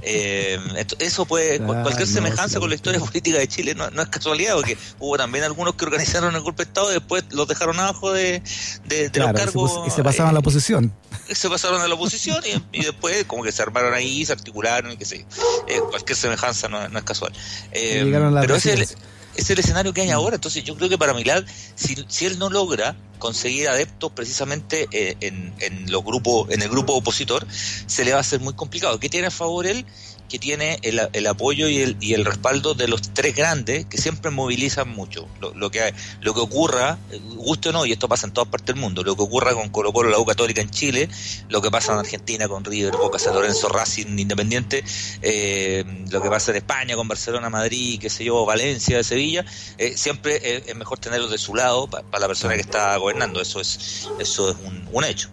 Eh, 0.02 0.58
eso 0.98 1.24
puede, 1.26 1.60
cualquier 1.60 2.06
semejanza 2.06 2.58
con 2.58 2.68
la 2.68 2.74
historia 2.74 3.00
política 3.00 3.38
de 3.38 3.46
Chile 3.46 3.74
no, 3.74 3.86
es 3.86 4.08
casualidad, 4.08 4.54
porque 4.54 4.76
hubo 4.98 5.16
también 5.16 5.44
algunos 5.44 5.74
que 5.74 5.84
organizaron 5.84 6.34
el 6.34 6.40
golpe 6.40 6.64
de 6.64 6.68
Estado 6.68 6.90
y 6.90 6.94
después 6.94 7.24
los 7.30 7.46
dejaron 7.46 7.78
abajo 7.78 8.12
de, 8.12 8.42
de, 8.86 9.10
los 9.14 9.32
cargos. 9.32 9.80
Y 9.86 9.90
se 9.90 10.02
pasaron 10.02 10.30
a 10.30 10.32
la 10.32 10.40
oposición. 10.40 10.92
Se 11.28 11.48
pasaron 11.48 11.80
a 11.80 11.88
la 11.88 11.94
oposición 11.94 12.42
y, 12.72 12.82
después 12.82 13.24
como 13.24 13.42
que 13.42 13.52
se 13.52 13.62
armaron 13.62 13.94
ahí, 13.94 14.24
se 14.24 14.32
articularon 14.32 14.92
y 14.92 14.96
qué 14.96 15.04
sé. 15.04 15.26
Eh, 15.68 15.80
cualquier 15.90 16.16
semejanza 16.16 16.68
no, 16.68 16.84
es 16.84 17.04
casual. 17.04 17.32
Eh, 17.72 18.02
pero 18.40 18.56
ese 18.56 18.74
es 18.74 18.90
el 18.90 18.98
escenario 19.36 19.92
que 19.92 20.02
hay 20.02 20.10
ahora. 20.10 20.36
Entonces 20.36 20.64
yo 20.64 20.76
creo 20.76 20.88
que 20.88 20.98
para 20.98 21.14
Milad, 21.14 21.44
si, 21.74 21.96
si 22.08 22.26
él 22.26 22.38
no 22.38 22.50
logra 22.50 22.96
conseguir 23.18 23.68
adeptos 23.68 24.10
precisamente 24.12 24.88
eh, 24.90 25.16
en, 25.20 25.54
en, 25.60 25.90
los 25.90 26.04
grupos, 26.04 26.50
en 26.50 26.60
el 26.62 26.68
grupo 26.68 26.94
opositor, 26.94 27.46
se 27.86 28.04
le 28.04 28.10
va 28.10 28.18
a 28.18 28.20
hacer 28.20 28.40
muy 28.40 28.54
complicado. 28.54 28.98
¿Qué 28.98 29.08
tiene 29.08 29.28
a 29.28 29.30
favor 29.30 29.66
él? 29.66 29.86
Que 30.32 30.38
tiene 30.38 30.78
el, 30.80 30.98
el 31.12 31.26
apoyo 31.26 31.68
y 31.68 31.82
el, 31.82 31.98
y 32.00 32.14
el, 32.14 32.24
respaldo 32.24 32.72
de 32.72 32.88
los 32.88 33.02
tres 33.12 33.36
grandes 33.36 33.84
que 33.84 33.98
siempre 33.98 34.30
movilizan 34.30 34.88
mucho. 34.88 35.28
Lo, 35.42 35.52
lo, 35.52 35.70
que, 35.70 35.92
lo 36.22 36.32
que 36.32 36.40
ocurra, 36.40 36.96
guste 37.36 37.68
o 37.68 37.72
no, 37.72 37.84
y 37.84 37.92
esto 37.92 38.08
pasa 38.08 38.26
en 38.26 38.32
todas 38.32 38.48
partes 38.48 38.74
del 38.74 38.76
mundo, 38.76 39.02
lo 39.02 39.14
que 39.14 39.20
ocurra 39.20 39.52
con 39.52 39.68
Colo 39.68 39.92
Colo, 39.92 40.08
la 40.08 40.18
U 40.18 40.24
Católica 40.24 40.62
en 40.62 40.70
Chile, 40.70 41.10
lo 41.50 41.60
que 41.60 41.70
pasa 41.70 41.92
en 41.92 41.98
Argentina 41.98 42.48
con 42.48 42.64
River, 42.64 42.92
Boca, 42.92 43.18
San 43.18 43.34
Lorenzo, 43.34 43.68
Racing, 43.68 44.18
Independiente, 44.18 44.82
eh, 45.20 45.84
lo 46.10 46.22
que 46.22 46.30
pasa 46.30 46.52
en 46.52 46.56
España 46.56 46.96
con 46.96 47.06
Barcelona, 47.06 47.50
Madrid, 47.50 48.00
qué 48.00 48.08
sé 48.08 48.24
yo, 48.24 48.46
Valencia, 48.46 49.04
Sevilla, 49.04 49.44
eh, 49.76 49.98
siempre 49.98 50.64
es, 50.66 50.74
mejor 50.76 50.98
tenerlos 50.98 51.30
de 51.30 51.36
su 51.36 51.54
lado 51.54 51.88
para 51.88 52.20
la 52.20 52.26
persona 52.26 52.54
que 52.54 52.62
está 52.62 52.96
gobernando. 52.96 53.42
Eso 53.42 53.60
es, 53.60 54.08
eso 54.18 54.48
es 54.48 54.56
un, 54.64 54.88
un 54.92 55.04
hecho. 55.04 55.28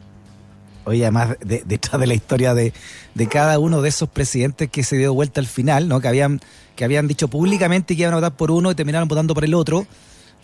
Oye, 0.89 1.03
además, 1.03 1.37
detrás 1.39 2.01
de, 2.01 2.07
la 2.07 2.15
historia 2.15 2.55
de, 2.55 2.73
cada 3.29 3.59
uno 3.59 3.83
de 3.83 3.89
esos 3.89 4.09
presidentes 4.09 4.69
que 4.71 4.83
se 4.83 4.97
dio 4.97 5.13
vuelta 5.13 5.39
al 5.39 5.45
final, 5.45 5.87
¿no? 5.87 6.01
Que 6.01 6.07
habían, 6.07 6.41
que 6.75 6.83
habían 6.83 7.07
dicho 7.07 7.27
públicamente 7.27 7.95
que 7.95 8.01
iban 8.01 8.13
a 8.13 8.17
votar 8.17 8.35
por 8.35 8.49
uno 8.49 8.71
y 8.71 8.75
terminaron 8.75 9.07
votando 9.07 9.35
por 9.35 9.45
el 9.45 9.53
otro. 9.53 9.85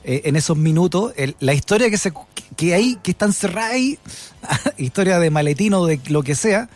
Eh, 0.04 0.22
en 0.26 0.36
esos 0.36 0.56
minutos, 0.56 1.14
la 1.40 1.54
historia 1.56 1.90
que 1.90 1.98
se 1.98 2.14
que 2.56 2.76
hay, 2.76 2.98
que 2.98 3.10
está 3.10 3.26
encerrada 3.26 3.70
ahí, 3.70 3.98
historia 4.78 5.18
de 5.18 5.32
maletín 5.32 5.74
o 5.74 5.88
de 5.88 6.00
lo 6.10 6.22
que 6.22 6.36
sea, 6.36 6.70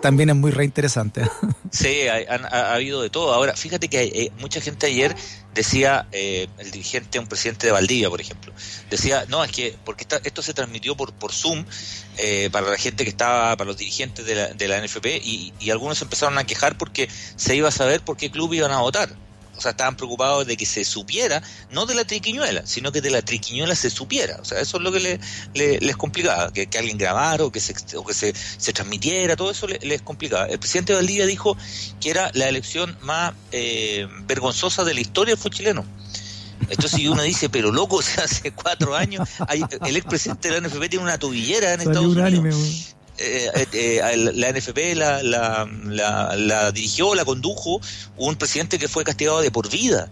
también 0.00 0.30
es 0.30 0.36
muy 0.36 0.50
reinteresante. 0.50 1.22
Sí, 1.70 2.06
ha, 2.06 2.72
habido 2.72 3.02
de 3.02 3.10
todo. 3.10 3.34
Ahora, 3.34 3.56
fíjate 3.56 3.88
que 3.88 3.98
hay, 3.98 4.32
mucha 4.38 4.60
gente 4.60 4.86
ayer 4.86 5.16
decía, 5.54 6.06
eh, 6.12 6.46
el 6.58 6.70
dirigente, 6.70 7.18
un 7.18 7.26
presidente 7.26 7.66
de 7.66 7.72
Valdivia, 7.72 8.08
por 8.08 8.20
ejemplo, 8.20 8.52
decía, 8.90 9.24
no, 9.28 9.42
es 9.42 9.50
que, 9.50 9.76
porque 9.84 10.06
esto 10.22 10.40
se 10.40 10.54
transmitió 10.54 10.96
por, 10.96 11.12
por 11.14 11.32
Zoom 11.32 11.64
eh, 12.18 12.48
para 12.52 12.70
la 12.70 12.78
gente 12.78 13.02
que 13.02 13.10
estaba, 13.10 13.56
para 13.56 13.66
los 13.66 13.76
dirigentes 13.76 14.24
de 14.24 14.36
la, 14.36 14.54
de 14.54 14.68
la 14.68 14.80
NFP, 14.80 15.20
y, 15.24 15.52
y 15.58 15.70
algunos 15.70 16.00
empezaron 16.00 16.38
a 16.38 16.44
quejar 16.44 16.78
porque 16.78 17.08
se 17.34 17.56
iba 17.56 17.68
a 17.68 17.72
saber 17.72 18.00
por 18.02 18.16
qué 18.16 18.30
club 18.30 18.54
iban 18.54 18.70
a 18.70 18.78
votar 18.78 19.16
o 19.56 19.60
sea, 19.60 19.72
estaban 19.72 19.96
preocupados 19.96 20.46
de 20.46 20.56
que 20.56 20.66
se 20.66 20.84
supiera, 20.84 21.42
no 21.70 21.86
de 21.86 21.94
la 21.94 22.04
triquiñuela, 22.04 22.66
sino 22.66 22.92
que 22.92 23.00
de 23.00 23.10
la 23.10 23.22
triquiñuela 23.22 23.74
se 23.74 23.90
supiera. 23.90 24.38
O 24.40 24.44
sea, 24.44 24.60
eso 24.60 24.78
es 24.78 24.82
lo 24.82 24.92
que 24.92 25.20
les 25.54 25.96
complicaba, 25.96 26.52
que, 26.52 26.68
alguien 26.78 26.98
grabara 26.98 27.44
o 27.44 27.52
que 27.52 27.60
se, 27.60 27.74
o 27.96 28.04
que 28.04 28.14
se, 28.14 28.32
transmitiera, 28.72 29.36
todo 29.36 29.50
eso 29.50 29.66
les, 29.66 30.02
complicaba. 30.02 30.46
El 30.46 30.58
presidente 30.58 30.94
Valdivia 30.94 31.26
dijo 31.26 31.56
que 32.00 32.10
era 32.10 32.30
la 32.34 32.48
elección 32.48 32.96
más 33.02 33.34
eh, 33.52 34.08
vergonzosa 34.26 34.84
de 34.84 34.94
la 34.94 35.00
historia 35.00 35.34
del 35.34 35.38
fútbol 35.38 35.54
chileno. 35.56 35.84
Entonces 36.70 36.92
si 36.92 37.08
uno 37.08 37.22
dice, 37.22 37.48
pero 37.48 37.70
loco, 37.70 37.96
o 37.96 38.02
sea, 38.02 38.24
hace 38.24 38.52
cuatro 38.52 38.96
años, 38.96 39.28
hay, 39.48 39.64
el 39.86 39.96
expresidente 39.96 40.50
de 40.50 40.60
la 40.60 40.68
NFP 40.68 40.88
tiene 40.88 41.04
una 41.04 41.18
tobillera 41.18 41.74
en 41.74 41.80
Estados 41.80 42.16
Unidos. 42.16 42.93
Eh, 43.18 43.66
eh, 43.72 44.16
la 44.16 44.50
NFP 44.50 44.94
la, 44.96 45.22
la, 45.22 45.68
la, 46.36 46.72
dirigió, 46.72 47.14
la 47.14 47.24
condujo 47.24 47.80
un 48.16 48.36
presidente 48.36 48.78
que 48.78 48.88
fue 48.88 49.04
castigado 49.04 49.40
de 49.40 49.50
por 49.50 49.68
vida. 49.68 50.08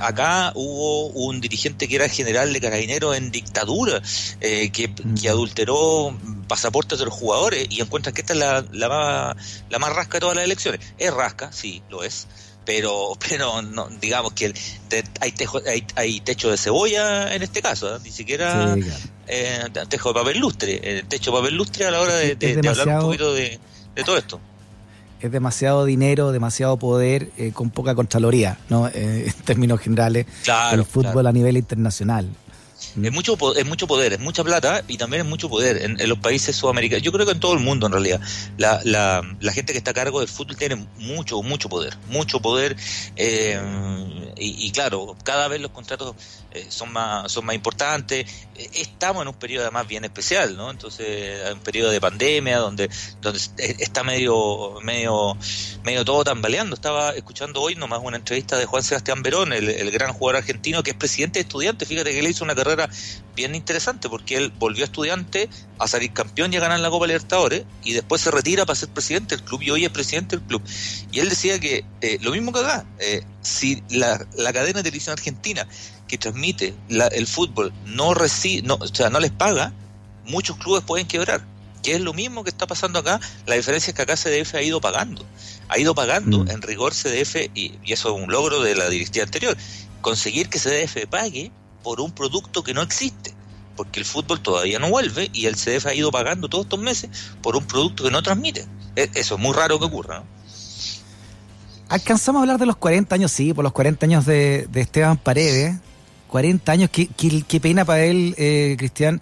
acá 0.00 0.52
hubo 0.54 1.06
un 1.08 1.40
dirigente 1.40 1.88
que 1.88 1.96
era 1.96 2.08
general 2.08 2.52
de 2.52 2.60
carabineros 2.60 3.16
en 3.16 3.30
dictadura, 3.30 4.00
que, 4.40 4.88
mm. 4.88 5.14
que, 5.14 5.28
adulteró 5.28 6.16
pasaportes 6.48 6.98
de 6.98 7.06
los 7.06 7.14
jugadores 7.14 7.66
y 7.70 7.80
encuentran 7.80 8.14
que 8.14 8.20
esta 8.20 8.34
es 8.34 8.38
la, 8.38 8.64
la, 8.72 8.88
más, 8.88 9.64
la 9.70 9.78
más 9.78 9.92
rasca 9.92 10.14
de 10.14 10.20
todas 10.20 10.36
las 10.36 10.44
elecciones. 10.44 10.80
Es 10.98 11.12
rasca, 11.12 11.52
sí, 11.52 11.82
lo 11.90 12.04
es 12.04 12.26
pero 12.64 13.16
pero 13.28 13.62
no, 13.62 13.88
digamos 14.00 14.32
que 14.32 14.52
hay, 15.20 15.32
tejo, 15.32 15.60
hay, 15.66 15.84
hay, 15.96 16.20
techo 16.20 16.50
de 16.50 16.56
cebolla 16.56 17.34
en 17.34 17.42
este 17.42 17.62
caso, 17.62 17.96
¿eh? 17.96 17.98
ni 18.04 18.10
siquiera 18.10 18.76
eh, 19.26 19.64
techo 19.88 20.08
de 20.08 20.14
papel 20.14 20.38
lustre, 20.38 20.80
eh, 20.82 21.04
techo 21.08 21.30
de 21.30 21.38
papel 21.38 21.54
lustre 21.56 21.86
a 21.86 21.90
la 21.90 22.00
hora 22.00 22.14
de, 22.14 22.68
hablar 22.68 22.88
un 22.88 23.00
poquito 23.06 23.34
de, 23.34 23.58
todo 24.04 24.16
esto. 24.16 24.40
Es 25.20 25.30
demasiado 25.30 25.84
dinero, 25.84 26.32
demasiado 26.32 26.76
poder 26.76 27.30
con 27.52 27.70
poca 27.70 27.94
contraloría, 27.94 28.58
¿no? 28.68 28.88
en 28.92 29.32
términos 29.44 29.80
generales, 29.80 30.26
el 30.72 30.84
fútbol 30.84 31.26
a 31.28 31.32
nivel 31.32 31.56
internacional. 31.56 32.28
Es 33.02 33.12
mucho, 33.12 33.36
es 33.56 33.66
mucho 33.66 33.86
poder, 33.86 34.12
es 34.12 34.20
mucha 34.20 34.44
plata 34.44 34.82
y 34.88 34.98
también 34.98 35.22
es 35.22 35.28
mucho 35.28 35.48
poder 35.48 35.82
en, 35.82 36.08
los 36.08 36.18
países 36.18 36.54
sudamericanos. 36.56 37.02
Yo 37.02 37.12
creo 37.12 37.24
que 37.24 37.32
en 37.32 37.40
todo 37.40 37.54
el 37.54 37.60
mundo, 37.60 37.86
en 37.86 37.92
realidad. 37.92 38.20
La, 38.58 38.80
la, 38.84 39.22
la, 39.40 39.52
gente 39.52 39.72
que 39.72 39.78
está 39.78 39.92
a 39.92 39.94
cargo 39.94 40.20
del 40.20 40.28
fútbol 40.28 40.56
tiene 40.56 40.86
mucho, 40.98 41.42
mucho 41.42 41.68
poder. 41.68 41.96
Mucho 42.08 42.40
poder. 42.40 42.76
Eh, 43.16 43.60
y, 44.44 44.70
claro, 44.72 45.16
cada 45.24 45.48
vez 45.48 45.60
los 45.60 45.70
contratos 45.70 46.16
eh, 46.50 46.66
son, 46.68 46.92
más, 46.92 47.30
son 47.30 47.44
más 47.44 47.54
importantes. 47.54 48.26
Eh, 48.56 48.70
estamos 48.74 49.22
en 49.22 49.28
un 49.28 49.34
periodo 49.34 49.62
además 49.64 49.86
bien 49.86 50.04
especial, 50.04 50.56
¿no? 50.56 50.70
Entonces, 50.70 51.52
un 51.52 51.60
periodo 51.60 51.90
de 51.90 52.00
pandemia 52.00 52.58
donde, 52.58 52.90
donde 53.20 53.40
está 53.56 54.02
medio, 54.02 54.80
medio, 54.82 55.36
medio 55.84 56.04
todo 56.04 56.24
tambaleando. 56.24 56.74
Estaba 56.74 57.10
escuchando 57.10 57.60
hoy 57.60 57.74
nomás 57.76 58.00
una 58.02 58.16
entrevista 58.16 58.56
de 58.56 58.66
Juan 58.66 58.82
Sebastián 58.82 59.22
Verón, 59.22 59.52
el, 59.52 59.68
el 59.68 59.90
gran 59.90 60.12
jugador 60.12 60.38
argentino 60.42 60.82
que 60.82 60.90
es 60.90 60.96
presidente 60.96 61.38
de 61.38 61.42
estudiantes. 61.42 61.88
Fíjate 61.88 62.12
que 62.12 62.22
le 62.22 62.30
hizo 62.30 62.44
una 62.44 62.54
carrera 62.54 62.88
bien 63.34 63.54
interesante 63.54 64.08
porque 64.08 64.36
él 64.36 64.52
volvió 64.58 64.84
a 64.84 64.86
estudiante 64.86 65.48
a 65.78 65.88
salir 65.88 66.12
campeón 66.12 66.52
y 66.52 66.56
a 66.56 66.60
ganar 66.60 66.80
la 66.80 66.90
Copa 66.90 67.06
Libertadores 67.06 67.64
y 67.82 67.92
después 67.92 68.20
se 68.20 68.30
retira 68.30 68.64
para 68.64 68.76
ser 68.76 68.90
presidente 68.90 69.36
del 69.36 69.44
club 69.44 69.62
y 69.62 69.70
hoy 69.70 69.84
es 69.84 69.90
presidente 69.90 70.36
del 70.36 70.46
club. 70.46 70.62
Y 71.10 71.20
él 71.20 71.28
decía 71.28 71.58
que 71.58 71.84
eh, 72.00 72.18
lo 72.20 72.30
mismo 72.30 72.52
que 72.52 72.60
acá, 72.60 72.86
eh, 72.98 73.22
si 73.42 73.82
la, 73.90 74.24
la, 74.36 74.52
cadena 74.52 74.78
de 74.78 74.84
televisión 74.84 75.12
argentina 75.12 75.66
que 76.08 76.18
transmite 76.18 76.74
el 76.88 77.26
fútbol 77.26 77.72
no, 77.86 78.14
recibe, 78.14 78.62
no, 78.66 78.74
o 78.74 78.86
sea, 78.86 79.10
no 79.10 79.20
les 79.20 79.32
paga, 79.32 79.72
muchos 80.24 80.56
clubes 80.56 80.84
pueden 80.84 81.06
quebrar. 81.06 81.44
Que 81.82 81.94
es 81.94 82.00
lo 82.00 82.14
mismo 82.14 82.44
que 82.44 82.50
está 82.50 82.68
pasando 82.68 83.00
acá, 83.00 83.18
la 83.44 83.56
diferencia 83.56 83.90
es 83.90 83.96
que 83.96 84.02
acá 84.02 84.14
CDF 84.16 84.54
ha 84.54 84.62
ido 84.62 84.80
pagando, 84.80 85.26
ha 85.68 85.78
ido 85.80 85.96
pagando 85.96 86.44
mm. 86.44 86.50
en 86.50 86.62
rigor 86.62 86.94
CDF, 86.94 87.50
y, 87.54 87.72
y 87.82 87.92
eso 87.92 88.14
es 88.14 88.22
un 88.22 88.30
logro 88.30 88.62
de 88.62 88.76
la 88.76 88.88
directiva 88.88 89.24
anterior, 89.24 89.56
conseguir 90.00 90.48
que 90.48 90.60
CDF 90.60 91.08
pague 91.10 91.50
por 91.82 92.00
un 92.00 92.12
producto 92.12 92.62
que 92.62 92.72
no 92.72 92.82
existe, 92.82 93.34
porque 93.76 93.98
el 93.98 94.06
fútbol 94.06 94.40
todavía 94.40 94.78
no 94.78 94.90
vuelve 94.90 95.28
y 95.32 95.46
el 95.46 95.56
CDF 95.56 95.86
ha 95.86 95.94
ido 95.94 96.12
pagando 96.12 96.48
todos 96.48 96.66
estos 96.66 96.78
meses 96.78 97.10
por 97.42 97.56
un 97.56 97.66
producto 97.66 98.04
que 98.04 98.12
no 98.12 98.22
transmite. 98.22 98.64
E, 98.94 99.10
eso 99.14 99.34
es 99.34 99.40
muy 99.40 99.52
raro 99.52 99.80
que 99.80 99.86
ocurra. 99.86 100.20
¿no? 100.20 100.41
Alcanzamos 101.92 102.40
a 102.40 102.42
hablar 102.44 102.58
de 102.58 102.64
los 102.64 102.76
40 102.76 103.14
años, 103.14 103.30
sí, 103.30 103.52
por 103.52 103.62
los 103.62 103.72
40 103.74 104.06
años 104.06 104.24
de, 104.24 104.66
Esteban 104.72 105.18
Paredes. 105.18 105.76
40 106.28 106.72
años, 106.72 106.88
qué, 106.90 107.06
qué, 107.06 107.60
pena 107.60 107.84
para 107.84 108.04
él, 108.04 108.34
eh, 108.38 108.76
Cristian, 108.78 109.20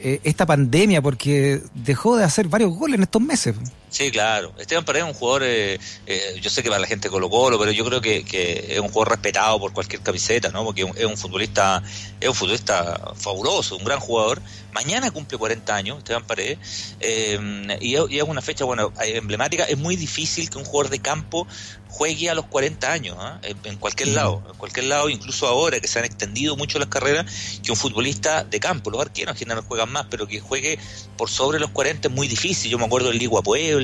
eh, 0.00 0.20
esta 0.22 0.44
pandemia, 0.44 1.00
porque 1.00 1.62
dejó 1.74 2.18
de 2.18 2.24
hacer 2.24 2.48
varios 2.48 2.76
goles 2.76 2.96
en 2.96 3.04
estos 3.04 3.22
meses. 3.22 3.54
Sí, 3.94 4.10
claro. 4.10 4.52
Esteban 4.58 4.84
Paredes 4.84 5.06
es 5.06 5.12
un 5.12 5.16
jugador, 5.16 5.44
eh, 5.44 5.78
eh, 6.06 6.40
yo 6.42 6.50
sé 6.50 6.64
que 6.64 6.68
para 6.68 6.80
la 6.80 6.88
gente 6.88 7.08
Colo 7.08 7.30
Colo, 7.30 7.60
pero 7.60 7.70
yo 7.70 7.84
creo 7.84 8.00
que, 8.00 8.24
es 8.68 8.80
un 8.80 8.88
jugador 8.88 9.10
respetado 9.10 9.60
por 9.60 9.72
cualquier 9.72 10.02
camiseta, 10.02 10.48
¿no? 10.48 10.64
Porque 10.64 10.84
es 10.96 11.04
un 11.04 11.16
futbolista, 11.16 11.80
es 12.20 12.28
un 12.28 12.34
futbolista 12.34 13.14
fabuloso, 13.14 13.76
un 13.76 13.84
gran 13.84 14.00
jugador. 14.00 14.42
Mañana 14.72 15.12
cumple 15.12 15.38
40 15.38 15.76
años 15.76 15.98
Esteban 15.98 16.26
Paredes 16.26 16.58
eh, 16.98 17.38
y, 17.80 17.94
es 17.94 18.22
una 18.24 18.42
fecha, 18.42 18.64
bueno, 18.64 18.92
emblemática. 19.00 19.62
Es 19.62 19.78
muy 19.78 19.94
difícil 19.94 20.50
que 20.50 20.58
un 20.58 20.64
jugador 20.64 20.90
de 20.90 20.98
campo 20.98 21.46
juegue 21.94 22.28
a 22.28 22.34
los 22.34 22.46
40 22.46 22.90
años, 22.90 23.16
¿ah? 23.20 23.38
en, 23.42 23.76
cualquier 23.76 24.08
lado, 24.08 24.42
en 24.50 24.58
cualquier 24.58 24.86
lado, 24.86 25.08
incluso 25.08 25.46
ahora 25.46 25.78
que 25.78 25.86
se 25.86 26.00
han 26.00 26.04
extendido 26.04 26.56
mucho 26.56 26.80
las 26.80 26.88
carreras, 26.88 27.60
que 27.62 27.70
un 27.70 27.76
futbolista 27.76 28.42
de 28.42 28.58
campo, 28.58 28.90
los 28.90 29.00
arqueros 29.00 29.34
en 29.34 29.38
general 29.38 29.62
juegan 29.62 29.92
más, 29.92 30.06
pero 30.10 30.26
que 30.26 30.40
juegue 30.40 30.76
por 31.16 31.30
sobre 31.30 31.60
los 31.60 31.70
40 31.70 32.08
es 32.08 32.14
muy 32.14 32.26
difícil. 32.26 32.68
Yo 32.68 32.78
me 32.78 32.86
acuerdo 32.86 33.10
del 33.10 33.18
Ligua 33.18 33.42
Puebla, 33.42 33.83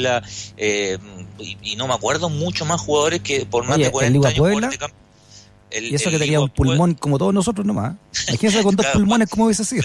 eh, 0.57 0.99
y, 1.39 1.77
no 1.77 1.87
me 1.87 1.95
acuerdo 1.95 2.29
mucho 2.29 2.65
más 2.65 2.81
jugadores 2.81 3.21
que 3.21 3.47
por 3.47 3.65
más 3.67 3.79
de 3.79 3.91
40 3.91 4.29
años 4.29 4.39
Puebla, 4.39 4.71
y 5.73 5.95
eso 5.95 6.11
que 6.11 6.19
tenía 6.19 6.41
un 6.41 6.51
pulmón 6.51 6.95
como 6.95 7.19
todos 7.19 7.33
nosotros 7.33 7.67
nomás. 7.67 7.95
Imagínese 8.29 8.63
con 8.63 8.77
dos 8.77 8.87
pulmones, 8.87 9.29
¿cómo 9.31 9.47
hubiese 9.47 9.65
sido? 9.65 9.85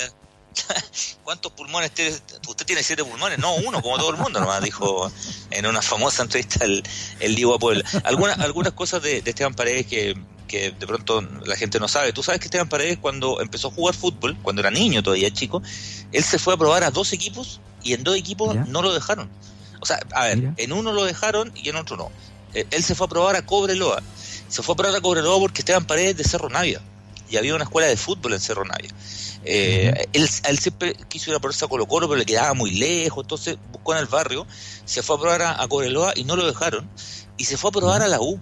¿Cuántos 1.24 1.52
pulmones 1.52 1.92
tiene? 1.92 2.16
Usted 2.48 2.66
tiene 2.66 2.82
siete 2.82 3.04
pulmones, 3.04 3.38
no 3.40 3.56
uno, 3.56 3.82
como 3.82 3.98
todo 3.98 4.12
el 4.12 4.18
mundo 4.18 4.40
nomás, 4.40 4.64
dijo 4.64 5.12
en 5.52 5.66
una 5.66 5.82
famosa 5.82 6.24
entrevista 6.24 6.64
el, 6.64 6.84
el 7.20 7.36
Diego 7.36 7.60
Puebla. 7.60 7.84
Algunas, 8.04 8.40
algunas 8.40 8.74
cosas 8.74 9.02
de, 9.02 9.18
Esteban 9.18 9.54
Paredes 9.54 9.86
que, 9.88 10.16
que 10.48 10.72
de 10.72 10.88
pronto 10.88 11.22
la 11.22 11.56
gente 11.56 11.80
no 11.80 11.88
sabe. 11.88 12.14
Tú 12.14 12.24
sabes 12.24 12.40
que 12.40 12.46
Esteban 12.46 12.70
Paredes 12.70 12.98
cuando 13.00 13.42
empezó 13.42 13.68
a 13.68 13.72
jugar 13.72 13.96
fútbol, 13.96 14.38
cuando 14.42 14.62
era 14.62 14.72
niño 14.72 15.04
todavía 15.04 15.32
chico, 15.32 15.62
él 16.12 16.24
se 16.24 16.40
fue 16.40 16.54
a 16.54 16.58
probar 16.58 16.84
a 16.84 16.92
dos 16.92 17.12
equipos 17.14 17.60
y 17.84 17.94
en 17.94 18.04
dos 18.04 18.16
equipos 18.16 18.56
no 18.68 18.82
lo 18.82 18.94
dejaron. 18.94 19.30
O 19.86 19.88
sea, 19.88 20.00
a 20.16 20.24
ver, 20.24 20.52
en 20.58 20.74
uno 20.74 20.94
lo 20.94 21.06
dejaron 21.06 21.52
y 21.54 21.70
en 21.70 21.76
otro 21.76 21.96
no. 21.96 22.12
Eh, 22.56 22.66
él 22.72 22.84
se 22.84 22.96
fue 22.96 23.06
a 23.06 23.08
probar 23.08 23.36
a 23.36 23.46
Cobreloa. 23.46 24.02
Se 24.50 24.64
fue 24.64 24.74
a 24.74 24.76
probar 24.78 24.96
a 24.96 25.00
Cobreloa 25.00 25.40
porque 25.40 25.62
estaban 25.62 25.86
paredes 25.86 26.18
de 26.18 26.24
Cerro 26.24 26.50
Navia. 26.50 26.82
Y 27.30 27.38
había 27.38 27.54
una 27.54 27.66
escuela 27.66 27.88
de 27.88 27.96
fútbol 27.96 28.34
en 28.34 28.40
Cerro 28.40 28.66
Navia. 28.66 28.90
Eh, 29.44 30.08
él, 30.12 30.28
siempre 30.28 30.96
quiso 31.08 31.30
ir 31.30 31.36
a 31.36 31.40
probarse 31.40 31.66
a 31.66 31.68
Colo 31.68 31.86
Colo, 31.86 32.08
pero 32.08 32.18
le 32.18 32.26
quedaba 32.26 32.56
muy 32.56 32.72
lejos. 32.72 33.26
Entonces 33.26 33.60
buscó 33.72 33.94
en 33.94 34.00
el 34.00 34.08
barrio, 34.08 34.48
se 34.86 35.04
fue 35.04 35.18
a 35.18 35.20
probar 35.20 35.42
a, 35.44 35.68
Cobreloa 35.68 36.14
y 36.16 36.24
no 36.24 36.36
lo 36.36 36.48
dejaron. 36.48 36.90
Y 37.38 37.46
se 37.46 37.56
fue 37.56 37.70
a 37.70 37.74
probar 37.74 38.02
a 38.02 38.08
la 38.08 38.20
U. 38.20 38.40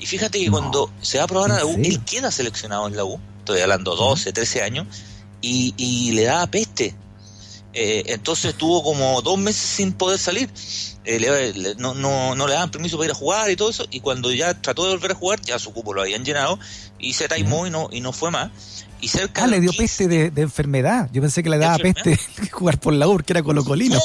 Y 0.00 0.06
fíjate 0.06 0.40
que 0.40 0.50
cuando 0.50 0.92
se 1.02 1.18
va 1.18 1.24
a 1.24 1.28
probar 1.28 1.52
a 1.52 1.58
la 1.58 1.66
U, 1.66 1.76
él 1.80 2.04
queda 2.04 2.32
seleccionado 2.32 2.88
en 2.88 2.96
la 2.96 3.04
U. 3.04 3.20
Estoy 3.38 3.60
hablando 3.60 3.94
12, 3.94 4.32
13 4.32 4.62
años. 4.62 4.88
Y, 5.40 5.72
y 5.76 6.10
le 6.14 6.24
da 6.24 6.48
peste 6.48 6.96
eh, 7.72 8.04
entonces 8.06 8.52
estuvo 8.52 8.82
como 8.82 9.22
dos 9.22 9.38
meses 9.38 9.62
sin 9.62 9.92
poder 9.92 10.18
salir. 10.18 10.50
Eh, 11.04 11.74
no, 11.78 11.94
no, 11.94 12.34
no, 12.34 12.46
le 12.46 12.54
daban 12.54 12.70
permiso 12.70 12.96
para 12.96 13.06
ir 13.06 13.12
a 13.12 13.14
jugar 13.14 13.50
y 13.50 13.56
todo 13.56 13.70
eso. 13.70 13.86
Y 13.90 14.00
cuando 14.00 14.32
ya 14.32 14.60
trató 14.60 14.84
de 14.84 14.90
volver 14.90 15.12
a 15.12 15.14
jugar, 15.14 15.40
ya 15.40 15.58
su 15.58 15.72
cupo 15.72 15.94
lo 15.94 16.02
habían 16.02 16.24
llenado 16.24 16.58
y 16.98 17.12
se 17.12 17.28
taimó 17.28 17.66
y 17.66 17.70
no, 17.70 17.88
y 17.90 18.00
no 18.00 18.12
fue 18.12 18.30
más. 18.30 18.50
Y 19.00 19.08
cerca 19.08 19.44
ah, 19.44 19.46
le 19.46 19.60
dio 19.60 19.72
peste 19.72 20.08
de, 20.08 20.42
enfermedad. 20.42 21.08
Yo 21.12 21.22
pensé 21.22 21.42
que 21.42 21.50
le 21.50 21.58
daba 21.58 21.78
peste 21.78 22.18
jugar 22.52 22.78
por 22.78 22.92
la 22.92 23.08
UR, 23.08 23.24
que 23.24 23.32
era 23.32 23.42
colocolino. 23.42 23.98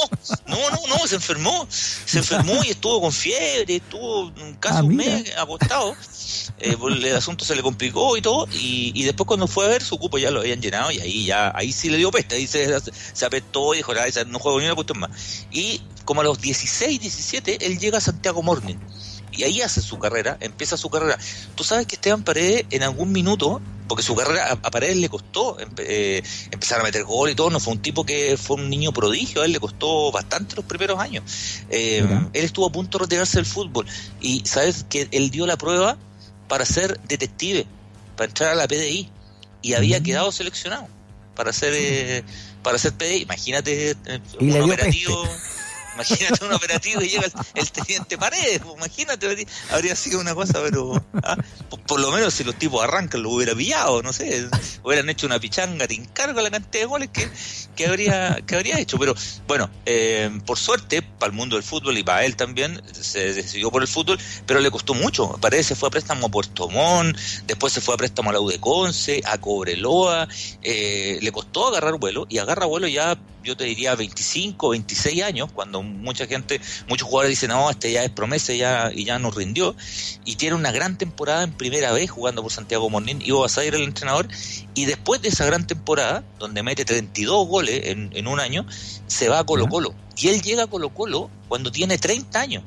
No, 0.48 0.56
no, 0.56 0.70
no, 0.70 0.98
no, 0.98 1.08
se 1.08 1.16
enfermó. 1.16 1.68
Se 1.70 2.20
enfermó 2.20 2.64
y 2.64 2.70
estuvo 2.70 3.02
con 3.02 3.12
fiebre, 3.12 3.78
estuvo 3.78 4.32
casi 4.60 4.78
ah, 4.78 4.84
un 4.84 4.96
mes 4.96 5.36
acostado. 5.38 5.96
Eh, 6.60 6.78
el 6.80 7.16
asunto 7.16 7.44
se 7.44 7.56
le 7.56 7.62
complicó 7.62 8.16
y 8.16 8.22
todo. 8.22 8.48
Y, 8.54 8.92
y, 8.96 9.04
después 9.04 9.28
cuando 9.28 9.48
fue 9.48 9.66
a 9.66 9.70
ver, 9.70 9.84
su 9.84 9.98
cupo 9.98 10.18
ya 10.18 10.32
lo 10.32 10.40
habían 10.40 10.62
llenado 10.62 10.92
y 10.92 11.00
ahí 11.00 11.25
ya 11.25 11.52
ahí 11.56 11.74
sí 11.74 11.90
le 11.90 11.98
dio 11.98 12.12
peste. 12.12 12.36
Ahí 12.36 12.48
se, 12.48 12.68
se 13.14 13.25
apestó 13.25 13.74
y 13.74 13.78
dijo, 13.78 13.94
no 14.28 14.40
juego 14.40 14.60
ni 14.60 14.66
una 14.66 14.75
cuestión 14.75 15.00
más. 15.00 15.12
Y 15.52 15.82
como 16.06 16.22
a 16.22 16.24
los 16.24 16.40
16, 16.40 17.02
17, 17.02 17.66
él 17.66 17.80
llega 17.80 17.98
a 17.98 18.02
Santiago 18.02 18.42
Morning 18.42 18.78
y 19.38 19.44
ahí 19.44 19.62
hace 19.62 19.82
su 19.82 20.00
carrera, 20.00 20.38
empieza 20.40 20.78
su 20.78 20.90
carrera. 20.90 21.18
Tú 21.56 21.64
sabes 21.64 21.86
que 21.88 21.96
Esteban 21.96 22.24
Paredes 22.24 22.66
en 22.70 22.84
algún 22.84 23.12
minuto 23.12 23.62
porque 23.88 24.04
su 24.04 24.15
carrera 24.15 24.51
a, 24.51 24.72
Paredes 24.72 24.98
le 24.98 25.10
costó 25.10 25.58
eh, 25.77 26.24
empezar 26.51 26.80
a 26.80 26.84
meter 26.84 27.04
gol 27.04 27.30
y 27.30 27.36
todo, 27.36 27.50
no 27.50 27.60
fue 27.60 27.74
un 27.74 27.82
tipo 27.82 28.06
que 28.06 28.38
fue 28.38 28.58
un 28.58 28.70
niño 28.70 28.92
prodigio, 28.92 29.42
a 29.42 29.46
él 29.46 29.51
le 29.51 29.60
costó 29.60 30.12
bastante 30.12 30.56
los 30.56 30.65
primeros 30.65 31.00
años. 31.00 31.24
Eh, 31.70 32.06
él 32.34 32.44
estuvo 32.44 32.68
a 32.68 32.72
punto 32.72 32.98
de 32.98 33.04
retirarse 33.04 33.38
del 33.38 33.46
fútbol 33.46 33.86
y 34.22 34.42
sabes 34.46 34.86
que 34.89 35.08
él 35.12 35.30
dio 35.30 35.46
la 35.46 35.58
prueba 35.58 35.98
para 36.48 36.65
ser 36.65 37.00
detective, 37.01 37.65
para 38.15 38.30
entrar 38.30 38.51
a 38.51 38.56
la 38.56 38.68
PDI 38.68 39.10
y 39.62 39.74
había 39.74 40.01
quedado 40.01 40.32
seleccionado 40.32 40.88
para 41.36 41.54
ser 41.54 41.74
eh, 41.75 42.24
para 42.63 42.77
ser 42.77 42.94
PDI. 42.94 43.24
Imagínate 43.24 43.96
un 44.39 44.62
operativo. 44.62 45.24
Imagínate 45.96 46.46
un 46.46 46.54
operativo 46.54 47.02
y 47.02 47.10
llega 47.10 47.25
el, 47.54 47.72
teniente 47.72 48.18
Paredes, 48.18 48.60
pues, 48.60 48.75
imagínate, 48.75 49.48
habría 49.72 49.96
sido 49.96 50.20
una 50.20 50.36
cosa, 50.36 50.62
pero 50.62 51.04
ah, 51.24 51.38
por, 51.88 52.00
lo 52.00 52.12
menos 52.12 52.34
si 52.34 52.44
los 52.44 52.56
tipos 52.56 52.84
arrancan 52.84 53.24
lo 53.24 53.32
hubiera 53.32 53.56
pillado, 53.56 54.04
no 54.04 54.12
sé, 54.14 54.48
hubieran 54.84 55.10
hecho 55.10 55.25
una 55.25 55.40
pichanga, 55.40 55.88
te 55.88 55.96
encargo 55.96 56.42
la 56.42 56.52
cantidad 56.52 56.84
de 56.84 56.86
goles 56.86 57.10
que, 57.12 57.30
que 57.75 57.88
habría 57.88 58.42
que 58.46 58.56
habría 58.56 58.80
hecho. 58.80 58.98
Pero 58.98 59.16
bueno, 59.48 59.70
eh, 59.86 60.30
por 60.46 60.58
suerte, 60.58 61.02
para 61.02 61.32
el 61.32 61.36
mundo 61.38 61.56
del 61.56 61.64
fútbol 61.64 61.98
y 61.98 62.04
para 62.04 62.25
él 62.25 62.36
también, 62.36 62.82
se 62.94 63.34
decidió 63.34 63.72
por 63.72 63.82
el 63.82 63.88
fútbol, 63.88 64.20
pero 64.46 64.60
le 64.60 64.72
costó 64.72 64.94
mucho. 64.94 65.38
Paredes 65.40 65.68
se 65.68 65.75
fue 65.75 65.88
a 65.88 65.92
préstamo 65.92 66.28
a 66.28 66.30
Puerto 66.30 66.70
Montt, 66.70 67.18
después 67.46 67.74
se 67.74 67.82
fue 67.82 67.96
a 67.96 67.98
préstamo 67.98 68.30
a 68.30 68.34
la 68.34 68.42
U 68.42 68.50
de 68.50 68.60
Conce, 68.60 69.22
a 69.25 69.38
Cobreloa, 69.38 70.28
eh, 70.62 71.20
le 71.22 71.32
costó 71.32 71.68
agarrar 71.68 71.98
vuelo 72.00 72.25
y 72.30 72.38
agarra 72.38 72.66
vuelo 72.66 72.88
ya 72.88 73.18
yo 73.46 73.56
te 73.56 73.64
diría 73.64 73.96
25, 73.96 74.70
26 74.70 75.24
años, 75.24 75.52
cuando 75.54 75.85
mucha 75.86 76.27
gente, 76.27 76.60
muchos 76.88 77.08
jugadores 77.08 77.30
dicen, 77.30 77.50
no, 77.50 77.70
este 77.70 77.92
ya 77.92 78.04
es 78.04 78.10
promesa 78.10 78.54
ya, 78.54 78.92
y 78.94 79.06
ya 79.06 79.20
nos 79.20 79.36
rindió, 79.36 79.75
y 80.25 80.36
tiene 80.36 80.56
una 80.56 80.72
gran 80.72 80.98
temporada 80.98 81.44
en 81.44 81.54
primera 81.54 81.92
vez 81.92 82.10
jugando 82.10 82.42
por 82.42 82.51
Santiago 82.51 82.89
Mornín, 82.89 83.22
Ivo 83.22 83.46
ir 83.65 83.75
el 83.75 83.84
entrenador, 83.84 84.27
y 84.74 84.86
después 84.86 85.22
de 85.22 85.30
esa 85.30 85.46
gran 85.46 85.68
temporada, 85.68 86.24
donde 86.39 86.63
mete 86.63 86.86
32 86.86 87.48
goles 87.48 87.82
en, 87.86 88.10
en 88.13 88.27
un 88.27 88.39
año, 88.39 88.65
se 89.08 89.30
va 89.30 89.39
a 89.39 89.44
Colo 89.46 89.68
Colo. 89.68 89.94
Y 90.18 90.30
él 90.30 90.42
llega 90.42 90.63
a 90.63 90.68
Colo 90.68 90.94
Colo 90.94 91.30
cuando 91.48 91.72
tiene 91.72 91.98
30 91.98 92.39
años. 92.39 92.63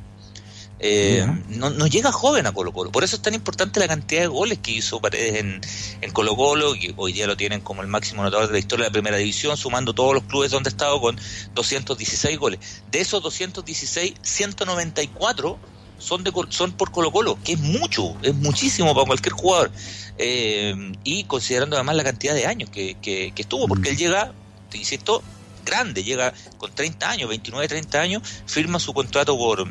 Eh, 0.80 1.26
no, 1.48 1.70
no, 1.70 1.86
llega 1.88 2.12
joven 2.12 2.46
a 2.46 2.52
Colo 2.52 2.72
Colo. 2.72 2.92
Por 2.92 3.02
eso 3.02 3.16
es 3.16 3.22
tan 3.22 3.34
importante 3.34 3.80
la 3.80 3.88
cantidad 3.88 4.22
de 4.22 4.26
goles 4.28 4.58
que 4.58 4.72
hizo 4.72 5.00
Paredes 5.00 5.36
en, 5.36 5.60
en 6.00 6.10
Colo 6.12 6.36
Colo, 6.36 6.74
que 6.74 6.94
hoy 6.96 7.12
día 7.12 7.26
lo 7.26 7.36
tienen 7.36 7.60
como 7.60 7.82
el 7.82 7.88
máximo 7.88 8.22
anotador 8.22 8.46
de 8.46 8.52
la 8.52 8.58
historia 8.58 8.84
de 8.84 8.90
la 8.90 8.92
primera 8.92 9.16
división, 9.16 9.56
sumando 9.56 9.92
todos 9.92 10.14
los 10.14 10.22
clubes 10.24 10.50
donde 10.50 10.68
ha 10.68 10.72
estado 10.72 11.00
con 11.00 11.18
216 11.54 12.38
goles. 12.38 12.60
De 12.90 13.00
esos 13.00 13.22
216, 13.22 14.14
194 14.22 15.58
son, 15.98 16.22
de, 16.22 16.32
son 16.50 16.72
por 16.72 16.92
Colo 16.92 17.10
Colo, 17.10 17.38
que 17.42 17.52
es 17.52 17.58
mucho, 17.58 18.16
es 18.22 18.34
muchísimo 18.34 18.94
para 18.94 19.06
cualquier 19.06 19.32
jugador. 19.32 19.72
Eh, 20.16 20.92
y 21.02 21.24
considerando 21.24 21.76
además 21.76 21.96
la 21.96 22.04
cantidad 22.04 22.34
de 22.34 22.46
años 22.46 22.70
que, 22.70 22.96
que, 23.02 23.32
que 23.34 23.42
estuvo, 23.42 23.66
porque 23.66 23.90
mm. 23.90 23.92
él 23.92 23.98
llega, 23.98 24.32
te 24.70 24.78
insisto, 24.78 25.22
grande, 25.64 26.04
llega 26.04 26.32
con 26.56 26.72
30 26.72 27.10
años, 27.10 27.28
29, 27.28 27.66
30 27.66 28.00
años, 28.00 28.22
firma 28.46 28.78
su 28.78 28.94
contrato 28.94 29.36
por 29.36 29.68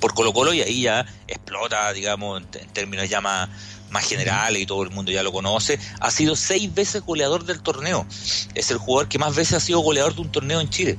por 0.00 0.14
Colo 0.14 0.32
Colo 0.32 0.52
y 0.52 0.62
ahí 0.62 0.82
ya 0.82 1.06
explota, 1.26 1.92
digamos, 1.92 2.42
en, 2.42 2.68
términos 2.72 3.08
ya 3.08 3.20
más, 3.20 3.48
generales 4.02 4.62
y 4.62 4.66
todo 4.66 4.82
el 4.82 4.90
mundo 4.90 5.10
ya 5.10 5.22
lo 5.22 5.32
conoce. 5.32 5.78
Ha 6.00 6.10
sido 6.10 6.36
seis 6.36 6.72
veces 6.72 7.02
goleador 7.02 7.44
del 7.44 7.60
torneo. 7.62 8.06
Es 8.54 8.70
el 8.70 8.78
jugador 8.78 9.08
que 9.08 9.18
más 9.18 9.34
veces 9.34 9.54
ha 9.54 9.60
sido 9.60 9.80
goleador 9.80 10.14
de 10.14 10.20
un 10.20 10.30
torneo 10.30 10.60
en 10.60 10.68
Chile. 10.70 10.98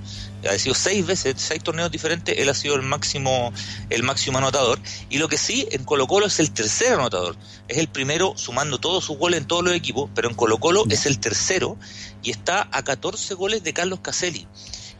Ha 0.49 0.57
sido 0.57 0.73
seis 0.75 1.05
veces, 1.05 1.35
seis 1.37 1.63
torneos 1.63 1.91
diferentes, 1.91 2.37
él 2.37 2.49
ha 2.49 2.53
sido 2.53 2.75
el 2.75 2.81
máximo, 2.81 3.53
el 3.89 4.03
máximo 4.03 4.37
anotador. 4.37 4.79
Y 5.09 5.17
lo 5.17 5.29
que 5.29 5.37
sí, 5.37 5.67
en 5.71 5.83
Colo 5.83 6.07
Colo 6.07 6.25
es 6.25 6.39
el 6.39 6.51
tercer 6.51 6.93
anotador. 6.93 7.35
Es 7.67 7.77
el 7.77 7.87
primero 7.87 8.33
sumando 8.35 8.79
todos 8.79 9.05
sus 9.05 9.17
goles 9.17 9.39
en 9.39 9.47
todos 9.47 9.63
los 9.63 9.73
equipos, 9.73 10.09
pero 10.15 10.29
en 10.29 10.35
Colo 10.35 10.57
Colo 10.59 10.83
es 10.89 11.05
el 11.05 11.19
tercero 11.19 11.77
y 12.23 12.31
está 12.31 12.67
a 12.71 12.83
14 12.83 13.33
goles 13.35 13.63
de 13.63 13.73
Carlos 13.73 13.99
Caselli 14.01 14.47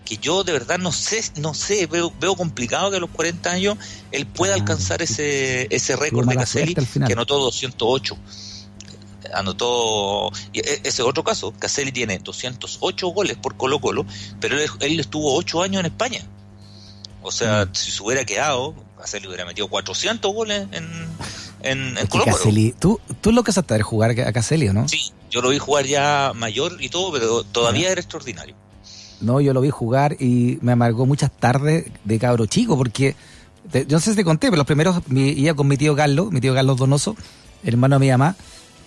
que 0.10 0.18
yo 0.18 0.44
de 0.44 0.54
verdad 0.54 0.80
no 0.80 0.92
sé, 0.92 1.24
no 1.36 1.54
sé, 1.54 1.86
veo, 1.86 2.12
veo 2.20 2.36
complicado 2.36 2.90
que 2.90 2.98
a 2.98 3.00
los 3.00 3.12
40 3.12 3.52
años 3.52 3.78
él 4.12 4.26
pueda 4.26 4.54
ah, 4.54 4.58
alcanzar 4.58 5.04
ese, 5.04 5.68
ese 5.70 5.96
récord 5.96 6.28
de 6.28 6.36
Caselli, 6.36 6.74
que 6.74 7.14
anotó 7.14 7.38
208. 7.38 8.18
Anotó, 9.36 10.32
y 10.52 10.62
e, 10.62 10.82
ese 10.84 11.04
otro 11.04 11.24
caso, 11.24 11.54
Caselli 11.60 11.92
tiene 11.92 12.18
208 12.18 13.08
goles 13.10 13.38
por 13.38 13.56
Colo 13.56 13.80
Colo, 13.80 14.04
pero 14.42 14.58
él, 14.80 15.00
estuvo 15.00 15.36
8 15.36 15.62
años 15.62 15.82
en 15.82 15.86
España. 15.86 16.26
O 17.22 17.32
sea, 17.32 17.66
mm. 17.66 17.76
si 17.76 17.92
se 17.92 18.02
hubiera 18.02 18.26
quedado, 18.26 18.74
Caselli 18.98 19.28
hubiera 19.28 19.46
metido 19.46 19.68
400 19.68 20.34
goles 20.34 20.68
en, 20.72 21.08
en, 21.62 22.08
Colo 22.08 22.26
Colo. 22.26 22.74
¿tú, 22.80 23.00
tú 23.22 23.32
lo 23.32 23.44
que 23.44 23.52
sabes 23.52 23.68
de 23.78 23.84
jugar 23.84 24.20
a 24.22 24.34
Caselli, 24.34 24.70
¿no? 24.70 24.90
Sí, 24.90 25.14
yo 25.30 25.44
lo 25.44 25.50
vi 25.50 25.60
jugar 25.60 25.86
ya 25.86 26.32
mayor 26.34 26.78
y 26.80 26.90
todo, 26.90 27.12
pero 27.12 27.44
todavía 27.44 27.92
era 27.92 28.02
extraordinario. 28.02 28.56
No, 29.22 29.42
yo 29.42 29.54
lo 29.54 29.62
vi 29.62 29.70
jugar 29.70 30.16
y 30.20 30.60
me 30.62 30.72
amargó 30.72 31.06
muchas 31.06 31.32
tardes 31.32 31.86
de 32.04 32.20
cabro 32.20 32.46
chico, 32.46 32.78
porque 32.78 33.16
yo 33.74 33.86
no 33.90 34.00
sé 34.00 34.12
si 34.12 34.16
te 34.16 34.24
conté, 34.24 34.48
pero 34.48 34.58
los 34.58 34.66
primeros 34.66 35.02
iba 35.10 35.54
con 35.54 35.68
mi 35.68 35.78
tío 35.78 35.96
Carlos, 35.96 36.32
mi 36.32 36.42
tío 36.42 36.54
Carlos 36.54 36.78
Donoso, 36.78 37.16
hermano 37.64 37.98
de 37.98 38.00
mi 38.00 38.12
mamá. 38.12 38.36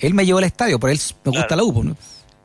Él 0.00 0.14
me 0.14 0.24
llevó 0.26 0.38
al 0.38 0.44
estadio, 0.44 0.80
por 0.80 0.90
él 0.90 1.00
me 1.24 1.32
gusta 1.32 1.54
la 1.54 1.62
UPO, 1.62 1.84
¿no? 1.84 1.96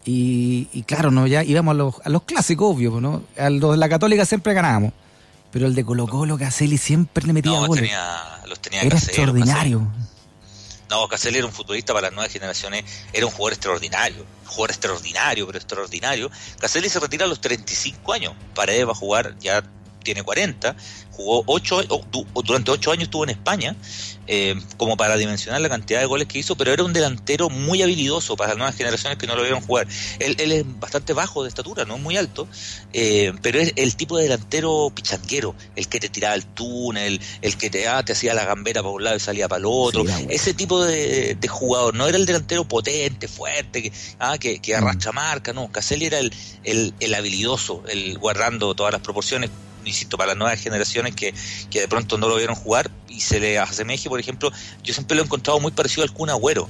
Y, 0.10 0.84
claro, 0.88 1.12
no 1.12 1.28
ya 1.28 1.44
íbamos 1.44 1.74
a 1.74 1.76
los, 1.76 1.96
a 2.04 2.10
los 2.10 2.24
clásicos, 2.24 2.74
obvio, 2.74 3.02
¿no? 3.02 3.24
A 3.38 3.50
los 3.50 3.72
de 3.72 3.78
la 3.78 3.90
Católica 3.90 4.26
siempre 4.26 4.54
ganábamos. 4.54 4.94
Pero 5.52 5.66
el 5.66 5.76
de 5.76 5.84
Colo 5.84 6.08
Colo, 6.08 6.38
Caselli 6.38 6.78
siempre 6.78 7.26
le 7.26 7.34
metía 7.34 7.52
no, 7.52 7.68
goles. 7.68 7.84
Tenía, 7.84 8.22
los 8.48 8.60
tenía 8.60 8.82
Era 8.84 8.98
extraordinario. 8.98 9.88
No, 10.90 11.08
Caselli 11.08 11.40
era 11.40 11.48
un 11.48 11.54
futbolista 11.54 11.94
para 11.94 12.08
las 12.08 12.14
nuevas 12.14 12.32
generaciones, 12.32 12.86
era 13.12 13.26
un 13.26 13.32
jugador 13.32 13.54
extraordinario, 13.54 14.26
jugador 14.46 14.72
extraordinario, 14.72 15.46
pero 15.46 15.58
extraordinario. 15.58 16.32
Caselli 16.60 16.90
se 16.90 17.00
retira 17.00 17.26
a 17.26 17.28
los 17.28 17.42
35 17.42 18.14
años, 18.14 18.34
Paredes 18.56 18.88
va 18.88 18.92
a 18.92 18.96
jugar 18.96 19.38
ya 19.40 19.64
tiene 20.08 20.24
40, 20.24 20.74
jugó 21.12 21.44
ocho, 21.48 21.82
durante 22.46 22.72
8 22.72 22.92
años 22.94 23.04
estuvo 23.04 23.26
en 23.26 23.32
España, 23.32 23.76
eh, 24.26 24.56
como 24.78 24.96
para 24.96 25.18
dimensionar 25.18 25.60
la 25.60 25.68
cantidad 25.68 26.00
de 26.00 26.06
goles 26.06 26.30
que 26.30 26.40
hizo, 26.40 26.56
pero 26.56 26.72
era 26.72 26.82
un 26.84 26.94
delantero 26.94 27.50
muy 27.50 27.82
habilidoso 27.82 28.38
para 28.38 28.52
las 28.52 28.58
nuevas 28.58 28.76
generaciones 28.78 29.18
que 29.18 29.28
no 29.28 29.36
lo 29.36 29.42
vieron 29.42 29.60
jugar. 29.60 29.86
Él, 30.20 30.36
es 30.40 30.80
bastante 30.80 31.12
bajo 31.12 31.44
de 31.44 31.50
estatura, 31.50 31.84
no 31.84 31.96
es 31.96 32.02
muy 32.02 32.16
alto, 32.16 32.48
eh, 32.94 33.34
pero 33.42 33.60
es 33.60 33.74
el 33.76 33.98
tipo 33.98 34.16
de 34.16 34.24
delantero 34.24 34.90
pichanguero, 34.96 35.56
el 35.76 35.90
que 35.90 36.00
te 36.00 36.08
tiraba 36.08 36.36
el 36.36 36.46
túnel, 36.46 37.20
el 37.42 37.58
que 37.58 37.70
te, 37.70 37.86
ah, 37.90 38.06
te 38.06 38.14
hacía 38.14 38.34
la 38.34 38.46
gambera 38.46 38.82
para 38.82 38.94
un 38.94 39.04
lado 39.04 39.18
y 39.18 39.20
salía 39.20 39.50
para 39.50 39.60
el 39.60 39.66
otro, 39.68 40.06
ese 40.30 40.54
tipo 40.54 40.86
de, 40.86 41.38
jugador, 41.50 41.96
no 41.96 42.08
era 42.08 42.18
el 42.18 42.26
delantero 42.26 42.66
potente, 42.66 43.28
fuerte, 43.28 43.84
que, 43.84 43.92
ah, 44.20 44.38
que, 44.38 44.60
que 44.60 44.74
arrastra 44.74 45.12
mm. 45.12 45.16
marca, 45.16 45.52
no, 45.52 45.70
Caselli 45.70 46.06
era 46.06 46.20
el, 46.20 46.32
el, 46.64 46.94
el 47.02 47.14
habilidoso, 47.14 47.84
el 47.90 48.18
guardando 48.18 48.74
todas 48.74 48.94
las 48.94 49.02
proporciones 49.02 49.50
insisto, 49.88 50.18
para 50.18 50.30
las 50.30 50.38
nuevas 50.38 50.60
generaciones 50.60 51.16
que, 51.16 51.34
que 51.70 51.82
de 51.82 51.88
pronto 51.88 52.18
no 52.18 52.28
lo 52.28 52.36
vieron 52.36 52.56
jugar 52.56 52.92
y 53.08 53.22
se 53.22 53.40
le 53.40 53.58
asemeje, 53.58 54.10
por 54.10 54.20
ejemplo, 54.20 54.52
yo 54.84 54.94
siempre 54.94 55.16
lo 55.16 55.24
he 55.24 55.26
encontrado 55.26 55.60
muy 55.60 55.72
parecido 55.72 56.04
al 56.04 56.12
Kun 56.12 56.30
Agüero. 56.30 56.70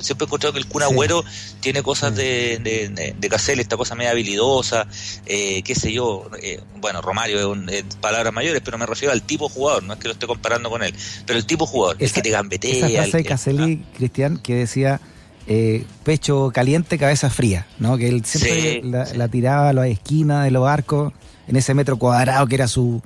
Siempre 0.00 0.24
he 0.24 0.26
encontrado 0.26 0.52
que 0.54 0.60
el 0.60 0.66
Kun 0.66 0.82
Agüero 0.82 1.24
tiene 1.60 1.82
cosas 1.82 2.16
de, 2.16 2.58
de, 2.62 3.14
de, 3.18 3.28
Cassell, 3.28 3.60
esta 3.60 3.76
cosa 3.76 3.94
media 3.94 4.12
habilidosa, 4.12 4.86
eh, 5.26 5.62
qué 5.62 5.74
sé 5.74 5.92
yo. 5.92 6.30
Eh, 6.42 6.60
bueno, 6.80 7.02
Romario 7.02 7.54
es, 7.68 7.84
palabras 8.00 8.32
mayores, 8.32 8.62
pero 8.64 8.78
me 8.78 8.86
refiero 8.86 9.12
al 9.12 9.22
tipo 9.22 9.48
jugador, 9.48 9.82
no 9.82 9.92
es 9.92 9.98
que 9.98 10.08
lo 10.08 10.14
esté 10.14 10.26
comparando 10.26 10.70
con 10.70 10.82
él, 10.82 10.94
pero 11.26 11.38
el 11.38 11.44
tipo 11.44 11.66
jugador, 11.66 11.96
es 11.98 12.12
que 12.12 12.22
te 12.22 12.30
gambetea. 12.30 12.86
Esa 12.86 13.02
frase 13.02 13.16
de 13.18 13.24
Caselli, 13.24 13.82
ah. 13.84 13.92
Cristian, 13.96 14.38
que 14.38 14.54
decía 14.54 15.00
eh, 15.46 15.84
pecho 16.02 16.50
caliente, 16.54 16.96
cabeza 16.96 17.28
fría, 17.28 17.66
¿no? 17.78 17.98
Que 17.98 18.08
él 18.08 18.24
siempre 18.24 18.80
la, 18.82 19.04
la, 19.14 19.28
tiraba 19.28 19.68
a 19.68 19.72
las 19.74 19.88
esquinas 19.88 20.44
de 20.44 20.50
los 20.50 20.66
arcos 20.66 21.12
en 21.46 21.56
ese 21.56 21.74
metro 21.74 21.98
cuadrado 21.98 22.46
que 22.46 22.54
era 22.54 22.68
su... 22.68 23.02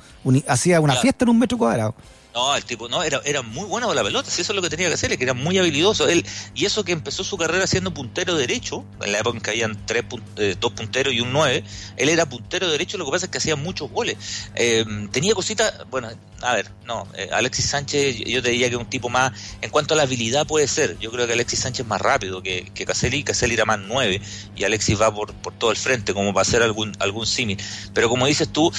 hacía 0.46 0.80
una 0.80 0.94
fiesta 0.96 1.24
en 1.24 1.30
un 1.30 1.38
metro 1.38 1.58
cuadrado. 1.58 1.94
No, 2.34 2.54
el 2.54 2.64
tipo, 2.64 2.88
no, 2.88 3.02
era, 3.02 3.20
era 3.24 3.42
muy 3.42 3.64
bueno 3.64 3.86
con 3.86 3.96
la 3.96 4.04
pelota, 4.04 4.30
si 4.30 4.42
eso 4.42 4.52
es 4.52 4.56
lo 4.56 4.62
que 4.62 4.68
tenía 4.68 4.86
que 4.88 4.94
hacer, 4.94 5.16
que 5.16 5.24
era 5.24 5.34
muy 5.34 5.58
habilidoso. 5.58 6.08
Él, 6.08 6.24
y 6.54 6.66
eso 6.66 6.84
que 6.84 6.92
empezó 6.92 7.24
su 7.24 7.38
carrera 7.38 7.66
siendo 7.66 7.92
puntero 7.92 8.36
derecho, 8.36 8.84
en 9.02 9.12
la 9.12 9.20
época 9.20 9.38
en 9.38 9.42
que 9.42 9.50
habían 9.50 9.86
tres, 9.86 10.04
eh, 10.36 10.54
dos 10.60 10.72
punteros 10.72 11.14
y 11.14 11.20
un 11.20 11.32
nueve, 11.32 11.64
él 11.96 12.08
era 12.08 12.28
puntero 12.28 12.70
derecho, 12.70 12.98
lo 12.98 13.06
que 13.06 13.12
pasa 13.12 13.26
es 13.26 13.32
que 13.32 13.38
hacía 13.38 13.56
muchos 13.56 13.90
goles. 13.90 14.16
Eh, 14.54 14.84
tenía 15.10 15.34
cositas, 15.34 15.72
bueno, 15.90 16.10
a 16.42 16.54
ver, 16.54 16.70
no, 16.84 17.08
eh, 17.16 17.30
Alexis 17.32 17.64
Sánchez, 17.64 18.18
yo 18.18 18.42
te 18.42 18.50
diría 18.50 18.68
que 18.68 18.76
un 18.76 18.86
tipo 18.86 19.08
más, 19.08 19.32
en 19.62 19.70
cuanto 19.70 19.94
a 19.94 19.96
la 19.96 20.02
habilidad 20.02 20.46
puede 20.46 20.68
ser, 20.68 20.98
yo 20.98 21.10
creo 21.10 21.26
que 21.26 21.32
Alexis 21.32 21.60
Sánchez 21.60 21.80
es 21.80 21.88
más 21.88 22.00
rápido 22.00 22.42
que, 22.42 22.70
que 22.74 22.84
Caselli, 22.84 23.24
Caselli 23.24 23.54
era 23.54 23.64
más 23.64 23.80
nueve, 23.80 24.20
y 24.54 24.64
Alexis 24.64 25.00
va 25.00 25.12
por, 25.12 25.32
por 25.34 25.54
todo 25.54 25.70
el 25.70 25.78
frente, 25.78 26.12
como 26.12 26.34
para 26.34 26.42
hacer 26.42 26.62
algún, 26.62 26.92
algún 27.00 27.26
símil. 27.26 27.58
Pero 27.94 28.10
como 28.10 28.26
dices 28.26 28.50
tú, 28.52 28.70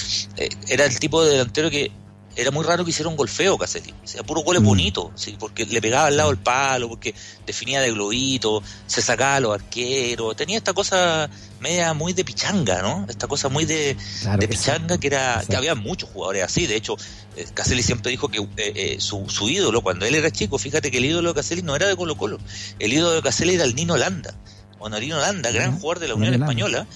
era 0.67 0.85
el 0.85 0.99
tipo 0.99 1.25
de 1.25 1.31
delantero 1.31 1.69
que 1.69 1.91
era 2.35 2.51
muy 2.51 2.63
raro 2.63 2.83
que 2.83 2.91
hiciera 2.91 3.09
un 3.09 3.15
golfeo 3.15 3.57
Caselli. 3.57 3.93
O 4.03 4.07
sea, 4.07 4.23
puro 4.23 4.41
goles 4.41 4.61
mm. 4.61 4.65
bonito, 4.65 5.11
¿sí? 5.15 5.35
porque 5.39 5.65
le 5.65 5.81
pegaba 5.81 6.07
al 6.07 6.17
lado 6.17 6.31
el 6.31 6.37
palo, 6.37 6.87
porque 6.87 7.13
definía 7.45 7.81
de 7.81 7.91
globito, 7.91 8.63
se 8.87 9.01
sacaba 9.01 9.35
a 9.35 9.39
los 9.39 9.53
arqueros. 9.53 10.35
Tenía 10.35 10.57
esta 10.57 10.73
cosa 10.73 11.29
media 11.59 11.93
muy 11.93 12.13
de 12.13 12.23
pichanga, 12.23 12.81
¿no? 12.81 13.05
Esta 13.09 13.27
cosa 13.27 13.49
muy 13.49 13.65
de, 13.65 13.97
de 14.37 14.47
pichanga 14.47 14.97
que 14.97 15.07
era 15.07 15.43
que 15.47 15.55
había 15.55 15.75
muchos 15.75 16.09
jugadores 16.09 16.43
así. 16.43 16.67
De 16.67 16.75
hecho, 16.75 16.95
eh, 17.35 17.45
Caselli 17.53 17.83
siempre 17.83 18.11
dijo 18.11 18.29
que 18.29 18.39
eh, 18.39 18.47
eh, 18.57 18.95
su, 18.99 19.27
su, 19.29 19.49
ídolo, 19.49 19.81
cuando 19.81 20.05
él 20.05 20.15
era 20.15 20.31
chico, 20.31 20.57
fíjate 20.57 20.91
que 20.91 20.99
el 20.99 21.05
ídolo 21.05 21.29
de 21.29 21.35
Caselli 21.35 21.61
no 21.61 21.75
era 21.75 21.87
de 21.87 21.95
Colo 21.95 22.15
Colo. 22.15 22.39
El 22.79 22.93
ídolo 22.93 23.15
de 23.15 23.21
Caselli 23.21 23.55
era 23.55 23.65
el 23.65 23.75
Nino 23.75 23.97
Landa. 23.97 24.33
Honorino 24.79 25.19
Landa, 25.19 25.51
gran 25.51 25.77
jugador 25.77 25.99
de 25.99 26.07
la 26.07 26.15
Unión 26.15 26.33
Española. 26.35 26.87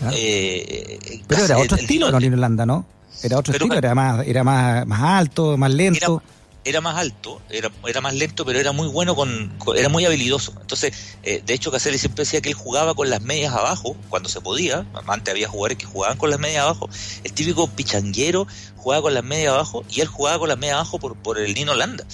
Pero 0.00 1.44
era 1.44 1.58
otro 1.58 1.76
estilo, 1.76 2.08
Honorino 2.08 2.36
Landa, 2.36 2.66
¿no? 2.66 2.86
Era 3.22 3.38
otro 3.38 3.52
estilo, 3.52 3.74
era 3.74 3.94
más, 3.94 4.26
era 4.26 4.44
más, 4.44 4.86
más 4.86 5.00
alto, 5.00 5.56
más 5.56 5.72
lento. 5.72 6.22
Era, 6.24 6.39
más 6.80 6.96
alto, 6.96 7.40
era, 7.50 7.70
era 7.86 8.00
más 8.00 8.14
lento, 8.14 8.44
pero 8.44 8.58
era 8.58 8.72
muy 8.72 8.88
bueno 8.88 9.14
con, 9.14 9.52
era 9.76 9.88
muy 9.88 10.04
habilidoso. 10.04 10.54
Entonces, 10.60 10.92
eh, 11.22 11.42
de 11.44 11.54
hecho, 11.54 11.70
Caselli 11.70 11.98
siempre 11.98 12.24
decía 12.24 12.40
que 12.40 12.50
él 12.50 12.54
jugaba 12.54 12.94
con 12.94 13.08
las 13.10 13.22
medias 13.22 13.52
abajo, 13.54 13.96
cuando 14.08 14.28
se 14.28 14.40
podía. 14.40 14.86
Antes 15.06 15.32
había 15.32 15.48
jugadores 15.48 15.78
que 15.78 15.86
jugaban 15.86 16.18
con 16.18 16.30
las 16.30 16.38
medias 16.38 16.62
abajo. 16.62 16.88
El 17.24 17.32
típico 17.32 17.66
pichanguero 17.68 18.46
jugaba 18.76 19.02
con 19.02 19.14
las 19.14 19.24
medias 19.24 19.52
abajo 19.52 19.84
y 19.90 20.00
él 20.00 20.08
jugaba 20.08 20.38
con 20.38 20.48
las 20.48 20.58
medias 20.58 20.76
abajo 20.76 20.98
por, 20.98 21.16
por 21.16 21.38
el 21.38 21.54
Nino 21.54 21.74
Landa. 21.74 22.04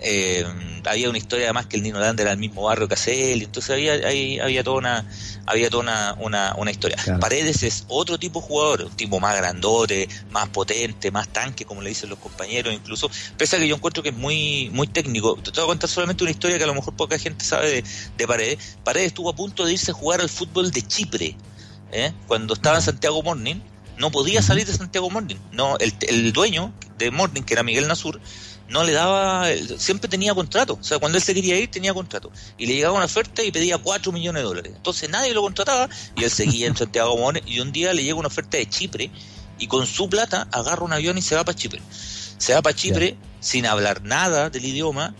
Eh, 0.00 0.44
había 0.84 1.08
una 1.08 1.18
historia 1.18 1.46
además 1.46 1.66
que 1.66 1.76
el 1.76 1.82
Nino 1.82 2.00
Landa 2.00 2.22
era 2.22 2.32
el 2.32 2.38
mismo 2.38 2.62
barrio 2.62 2.88
que 2.88 2.94
Caselli, 2.94 3.44
entonces 3.44 3.70
había, 3.70 3.94
había 4.42 4.64
toda 4.64 4.78
una, 4.78 5.06
había 5.46 5.70
toda 5.70 6.14
una, 6.18 6.54
una, 6.56 6.70
historia. 6.70 6.98
Paredes 7.20 7.62
es 7.62 7.84
otro 7.88 8.18
tipo 8.18 8.40
de 8.40 8.46
jugador, 8.46 8.82
un 8.82 8.96
tipo 8.96 9.20
más 9.20 9.36
grandote, 9.36 10.08
más 10.30 10.48
potente, 10.48 11.10
más 11.10 11.28
tanque, 11.28 11.64
como 11.64 11.82
le 11.82 11.90
dicen 11.90 12.10
los 12.10 12.18
compañeros, 12.18 12.74
incluso, 12.74 13.10
pese 13.36 13.56
a 13.56 13.58
que 13.58 13.68
yo 13.68 13.76
encuentro 13.76 13.87
que 13.90 14.10
es 14.10 14.16
muy, 14.16 14.70
muy 14.72 14.86
técnico. 14.86 15.36
Te 15.36 15.50
voy 15.50 15.64
a 15.64 15.66
contar 15.66 15.88
solamente 15.88 16.24
una 16.24 16.30
historia 16.30 16.58
que 16.58 16.64
a 16.64 16.68
lo 16.68 16.74
mejor 16.74 16.94
poca 16.94 17.18
gente 17.18 17.44
sabe 17.44 17.70
de, 17.70 17.84
de 18.16 18.26
Paredes. 18.26 18.78
Paredes 18.84 19.08
estuvo 19.08 19.30
a 19.30 19.34
punto 19.34 19.64
de 19.64 19.72
irse 19.72 19.90
a 19.90 19.94
jugar 19.94 20.20
al 20.20 20.28
fútbol 20.28 20.70
de 20.70 20.82
Chipre, 20.82 21.36
¿eh? 21.92 22.12
cuando 22.26 22.54
estaba 22.54 22.76
en 22.76 22.82
Santiago 22.82 23.22
Morning 23.22 23.56
no 23.98 24.10
podía 24.10 24.42
salir 24.42 24.66
de 24.66 24.72
Santiago 24.72 25.10
Morning. 25.10 25.36
No, 25.52 25.76
el, 25.78 25.92
el 26.08 26.32
dueño 26.32 26.72
de 26.98 27.10
Morning, 27.10 27.42
que 27.42 27.54
era 27.54 27.62
Miguel 27.62 27.88
Nasur, 27.88 28.20
no 28.68 28.84
le 28.84 28.92
daba, 28.92 29.46
siempre 29.76 30.08
tenía 30.08 30.34
contrato. 30.34 30.78
O 30.80 30.84
sea, 30.84 30.98
cuando 30.98 31.18
él 31.18 31.24
se 31.24 31.34
quería 31.34 31.58
ir, 31.58 31.70
tenía 31.70 31.92
contrato. 31.94 32.30
Y 32.56 32.66
le 32.66 32.74
llegaba 32.74 32.94
una 32.94 33.06
oferta 33.06 33.42
y 33.42 33.50
pedía 33.50 33.78
4 33.78 34.12
millones 34.12 34.42
de 34.42 34.48
dólares. 34.48 34.72
Entonces 34.76 35.10
nadie 35.10 35.34
lo 35.34 35.42
contrataba 35.42 35.88
y 36.16 36.24
él 36.24 36.30
seguía 36.30 36.66
en 36.66 36.76
Santiago 36.76 37.16
Morning. 37.16 37.42
Y 37.46 37.60
un 37.60 37.72
día 37.72 37.92
le 37.92 38.04
llega 38.04 38.16
una 38.16 38.28
oferta 38.28 38.56
de 38.56 38.68
Chipre 38.68 39.10
y 39.58 39.66
con 39.66 39.86
su 39.86 40.08
plata 40.08 40.48
agarra 40.52 40.84
un 40.84 40.92
avión 40.92 41.18
y 41.18 41.22
se 41.22 41.34
va 41.34 41.44
para 41.44 41.56
Chipre. 41.56 41.80
Se 42.38 42.54
va 42.54 42.62
para 42.62 42.74
Chipre 42.74 43.16
sin 43.40 43.66
hablar 43.66 44.02
nada 44.02 44.50
del 44.50 44.64
idioma. 44.64 45.14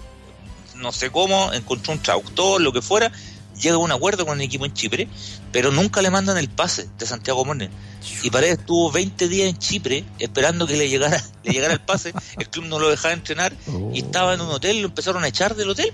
No 0.77 0.93
sé 0.93 1.11
cómo, 1.11 1.53
encontró 1.53 1.93
un 1.93 2.01
traductor, 2.01 2.61
lo 2.61 2.73
que 2.73 2.83
fuera. 2.83 3.13
Llega 3.61 3.75
a 3.75 3.79
un 3.79 3.91
acuerdo 3.91 4.25
con 4.25 4.39
el 4.39 4.47
equipo 4.47 4.65
en 4.67 4.73
Chipre, 4.73 5.09
pero 5.51 5.73
nunca 5.73 6.01
le 6.01 6.11
mandan 6.11 6.39
el 6.39 6.49
pase 6.49 6.89
de 6.97 7.07
Santiago 7.07 7.45
Morning. 7.45 7.69
Y 8.23 8.31
Paredes 8.31 8.61
estuvo 8.61 8.93
20 8.93 9.29
días 9.29 9.49
en 9.49 9.59
Chipre 9.59 10.05
esperando 10.21 10.65
que 10.65 10.77
le 10.77 10.89
llegara, 10.89 11.21
le 11.43 11.53
llegara 11.53 11.75
el 11.75 11.81
pase. 11.81 12.13
El 12.39 12.49
club 12.49 12.67
no 12.67 12.79
lo 12.79 12.89
dejaba 12.89 13.15
entrenar 13.15 13.53
y 13.93 13.99
estaba 13.99 14.35
en 14.35 14.41
un 14.41 14.51
hotel. 14.51 14.81
Lo 14.81 14.89
empezaron 14.89 15.25
a 15.25 15.29
echar 15.29 15.57
del 15.57 15.71
hotel. 15.71 15.93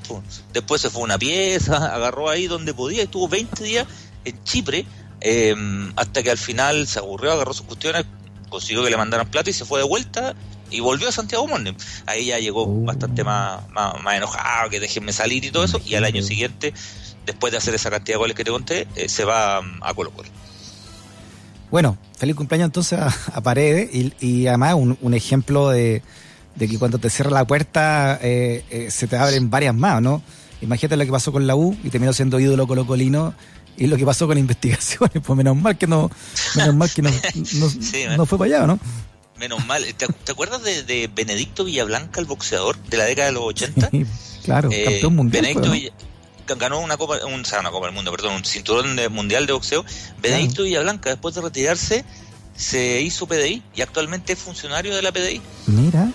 Después 0.52 0.82
se 0.82 0.90
fue 0.90 1.00
a 1.00 1.04
una 1.04 1.18
pieza, 1.18 1.76
agarró 1.94 2.28
ahí 2.28 2.46
donde 2.46 2.74
podía. 2.74 3.02
Estuvo 3.02 3.28
20 3.28 3.64
días 3.64 3.86
en 4.26 4.44
Chipre 4.44 4.84
em, 5.20 5.90
hasta 5.96 6.22
que 6.22 6.30
al 6.30 6.38
final 6.38 6.86
se 6.86 6.98
aburrió, 6.98 7.32
agarró 7.32 7.54
sus 7.54 7.64
cuestiones, 7.64 8.04
consiguió 8.50 8.84
que 8.84 8.90
le 8.90 8.98
mandaran 8.98 9.30
plata 9.30 9.48
y 9.48 9.54
se 9.54 9.64
fue 9.64 9.80
de 9.80 9.86
vuelta 9.86 10.34
y 10.74 10.80
volvió 10.80 11.08
a 11.08 11.12
Santiago 11.12 11.46
Morning. 11.46 11.74
Ahí 12.06 12.26
ya 12.26 12.38
llegó 12.38 12.64
oh. 12.64 12.84
bastante 12.84 13.22
más, 13.24 13.68
más, 13.70 14.16
enojado, 14.16 14.70
que 14.70 14.80
déjenme 14.80 15.12
salir 15.12 15.44
y 15.44 15.50
todo 15.50 15.64
eso. 15.64 15.80
Y 15.84 15.94
al 15.94 16.04
año 16.04 16.22
siguiente, 16.22 16.74
después 17.24 17.52
de 17.52 17.58
hacer 17.58 17.74
esa 17.74 17.90
cantidad 17.90 18.14
de 18.14 18.18
goles 18.18 18.36
que 18.36 18.44
te 18.44 18.50
conté, 18.50 18.88
eh, 18.96 19.08
se 19.08 19.24
va 19.24 19.58
a 19.58 19.94
Colo 19.94 20.10
Colo. 20.10 20.28
Bueno, 21.70 21.96
feliz 22.16 22.36
cumpleaños 22.36 22.66
entonces 22.66 22.98
a, 23.00 23.40
Paredes 23.40 23.90
y, 24.20 24.46
además 24.46 24.74
un, 24.74 25.14
ejemplo 25.14 25.70
de, 25.70 26.02
que 26.58 26.78
cuando 26.78 26.98
te 26.98 27.10
cierra 27.10 27.30
la 27.30 27.44
puerta 27.46 28.18
eh, 28.22 28.64
eh, 28.70 28.90
se 28.90 29.08
te 29.08 29.16
abren 29.16 29.50
varias 29.50 29.74
más, 29.74 30.00
¿no? 30.00 30.22
Imagínate 30.60 30.96
lo 30.96 31.04
que 31.04 31.10
pasó 31.10 31.32
con 31.32 31.46
la 31.46 31.56
U 31.56 31.76
y 31.82 31.90
terminó 31.90 32.12
siendo 32.12 32.38
ídolo 32.38 32.66
colocolino 32.66 33.34
y 33.76 33.86
lo 33.86 33.96
que 33.96 34.06
pasó 34.06 34.26
con 34.26 34.38
investigaciones, 34.38 35.22
pues 35.26 35.36
menos 35.36 35.56
mal 35.56 35.76
que 35.76 35.86
no, 35.86 36.10
menos 36.56 36.74
mal 36.74 36.90
que 36.90 37.02
no, 37.02 37.10
no, 38.16 38.26
fue 38.26 38.38
para 38.38 38.56
allá, 38.56 38.66
¿no? 38.66 38.78
Menos 39.38 39.66
mal. 39.66 39.84
¿Te, 39.94 40.32
acuerdas 40.32 40.62
de, 40.62 41.10
Benedicto 41.14 41.64
Villablanca, 41.64 42.20
el 42.20 42.26
boxeador 42.26 42.76
de 42.84 42.96
la 42.96 43.04
década 43.04 43.28
de 43.28 43.34
los 43.34 43.44
80? 43.44 43.90
claro, 44.44 44.68
eh, 44.72 44.84
campeón 44.84 45.16
mundial. 45.16 45.44
Benedicto 45.44 45.92
ganó 46.58 46.80
una 46.80 46.96
copa, 46.96 47.16
un, 47.26 47.42
o 47.42 47.60
una 47.60 47.70
copa 47.70 47.86
del 47.86 47.94
mundo, 47.94 48.10
perdón, 48.10 48.34
un 48.34 48.44
cinturón 48.44 48.96
mundial 49.10 49.46
de 49.46 49.52
boxeo. 49.54 49.84
Benedicto 50.20 50.62
Villablanca, 50.62 51.10
después 51.10 51.34
de 51.34 51.40
retirarse, 51.40 52.04
se 52.54 53.00
hizo 53.00 53.26
PDI 53.26 53.62
y 53.74 53.80
actualmente 53.82 54.34
es 54.34 54.38
funcionario 54.38 54.94
de 54.94 55.02
la 55.02 55.12
PDI. 55.12 55.40
Mira. 55.66 56.10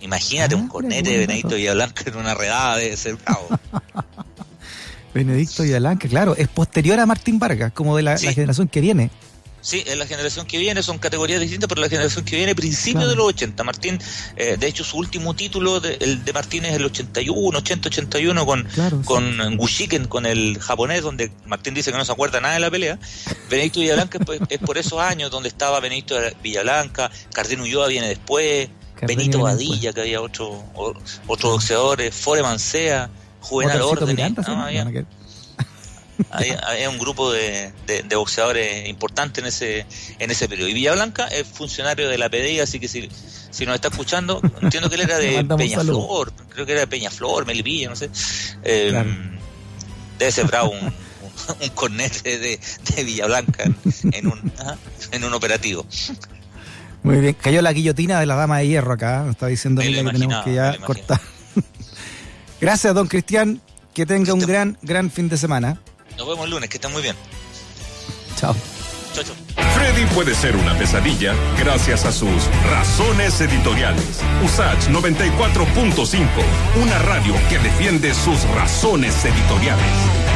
Imagínate 0.00 0.54
un 0.54 0.66
ah, 0.66 0.68
cornete 0.70 1.10
de 1.10 1.18
Benedicto 1.18 1.56
Villablanca 1.56 2.04
en 2.06 2.16
una 2.16 2.34
redada 2.34 2.76
de 2.76 2.96
ser 2.96 3.16
bravo. 3.16 3.48
Benedicto 5.14 5.62
Villablanca, 5.62 6.08
claro, 6.08 6.36
es 6.36 6.48
posterior 6.48 7.00
a 7.00 7.06
Martín 7.06 7.38
Vargas, 7.38 7.72
como 7.72 7.96
de 7.96 8.02
la 8.02 8.18
generación 8.18 8.68
que 8.68 8.80
viene. 8.80 9.10
Sí, 9.60 9.82
es 9.86 9.96
la 9.96 10.06
generación 10.06 10.46
que 10.46 10.58
viene, 10.58 10.82
son 10.82 10.98
categorías 10.98 11.40
distintas, 11.40 11.68
pero 11.68 11.80
la 11.80 11.88
generación 11.88 12.24
que 12.24 12.36
viene, 12.36 12.54
principio 12.54 13.08
de 13.08 13.16
los 13.16 13.26
80. 13.26 13.64
Martín, 13.64 13.98
eh, 14.36 14.56
de 14.58 14.66
hecho, 14.66 14.84
su 14.84 14.98
último 14.98 15.34
título, 15.34 15.80
de, 15.80 15.96
el 16.00 16.24
de 16.24 16.32
Martín 16.32 16.64
es 16.64 16.74
el 16.74 16.84
81, 16.84 17.58
80-81 17.58 18.46
con, 18.46 19.04
con 19.04 19.56
Gushiken, 19.56 20.06
con 20.06 20.26
el 20.26 20.58
japonés, 20.60 21.02
donde 21.02 21.32
Martín 21.46 21.74
dice 21.74 21.90
que 21.90 21.98
no 21.98 22.04
se 22.04 22.12
acuerda 22.12 22.40
nada 22.40 22.54
de 22.54 22.60
la 22.60 22.70
pelea. 22.70 22.98
Benedicto 23.50 23.80
Villablanca 23.80 24.18
es, 24.48 24.58
por 24.58 24.78
esos 24.78 25.00
años 25.00 25.30
donde 25.30 25.48
estaba 25.48 25.80
Benedicto 25.80 26.16
Villablanca, 26.42 27.10
Cardino 27.32 27.64
Ulloa 27.64 27.88
viene 27.88 28.08
después, 28.08 28.68
Benito 29.02 29.40
Badilla, 29.40 29.92
que 29.92 30.00
había 30.00 30.20
otro, 30.20 30.64
otros 31.26 31.52
boxeadores, 31.52 32.14
Fore 32.14 32.42
Mancea, 32.42 33.10
Juvenal 33.40 33.82
Orden. 33.82 34.16
Hay, 36.30 36.86
un 36.86 36.98
grupo 36.98 37.32
de, 37.32 37.72
boxeadores 38.14 38.88
importante 38.88 39.40
en 39.40 39.46
ese 39.46 39.86
en 40.18 40.30
ese 40.30 40.48
periodo. 40.48 40.68
Y 40.68 40.74
Villablanca 40.74 41.26
es 41.28 41.46
funcionario 41.46 42.08
de 42.08 42.18
la 42.18 42.28
PDI, 42.28 42.60
así 42.60 42.80
que 42.80 42.88
si, 42.88 43.08
si 43.50 43.66
nos 43.66 43.74
está 43.74 43.88
escuchando, 43.88 44.40
entiendo 44.60 44.88
que 44.88 44.96
él 44.96 45.02
era 45.02 45.18
de 45.18 45.44
Peñaflor, 45.44 46.32
creo 46.48 46.66
que 46.66 46.72
era 46.72 46.82
de 46.82 46.86
Peñaflor, 46.86 47.46
Melipilla, 47.46 47.90
no 47.90 47.96
sé. 47.96 48.10
Eh, 48.64 49.04
Debe 50.18 50.32
ser 50.32 50.46
bravo 50.46 50.70
un, 50.72 50.92
un, 51.62 51.68
cornete 51.70 52.38
de, 52.38 52.58
de 52.96 53.04
Villablanca 53.04 53.64
en, 53.64 54.26
un, 54.26 54.52
en 55.12 55.24
un 55.24 55.32
operativo. 55.32 55.86
Muy 57.02 57.18
bien, 57.18 57.36
cayó 57.40 57.62
la 57.62 57.72
guillotina 57.72 58.18
de 58.18 58.26
la 58.26 58.34
dama 58.34 58.58
de 58.58 58.66
hierro 58.66 58.92
acá, 58.92 59.20
nos 59.20 59.30
está 59.30 59.46
diciendo 59.46 59.80
que 59.80 59.92
tenemos 59.92 60.44
que 60.44 60.54
ya 60.54 60.76
cortar. 60.78 61.20
Gracias, 62.60 62.94
don 62.94 63.06
Cristian. 63.06 63.60
Que 63.94 64.06
tenga 64.06 64.32
un 64.32 64.40
gran, 64.40 64.78
gran 64.82 65.10
fin 65.10 65.28
de 65.28 65.36
semana. 65.36 65.80
Nos 66.18 66.26
vemos 66.26 66.44
el 66.46 66.50
lunes, 66.50 66.68
que 66.68 66.78
estén 66.78 66.92
muy 66.92 67.00
bien. 67.00 67.14
Chao. 68.36 68.54
Chao, 69.14 69.22
chao. 69.22 69.34
Freddy 69.74 70.04
puede 70.14 70.34
ser 70.34 70.56
una 70.56 70.76
pesadilla 70.76 71.32
gracias 71.56 72.04
a 72.04 72.12
sus 72.12 72.28
razones 72.70 73.40
editoriales. 73.40 74.20
Usach 74.44 74.88
94.5, 74.88 76.26
una 76.82 76.98
radio 76.98 77.34
que 77.48 77.58
defiende 77.60 78.12
sus 78.14 78.42
razones 78.50 79.24
editoriales. 79.24 80.27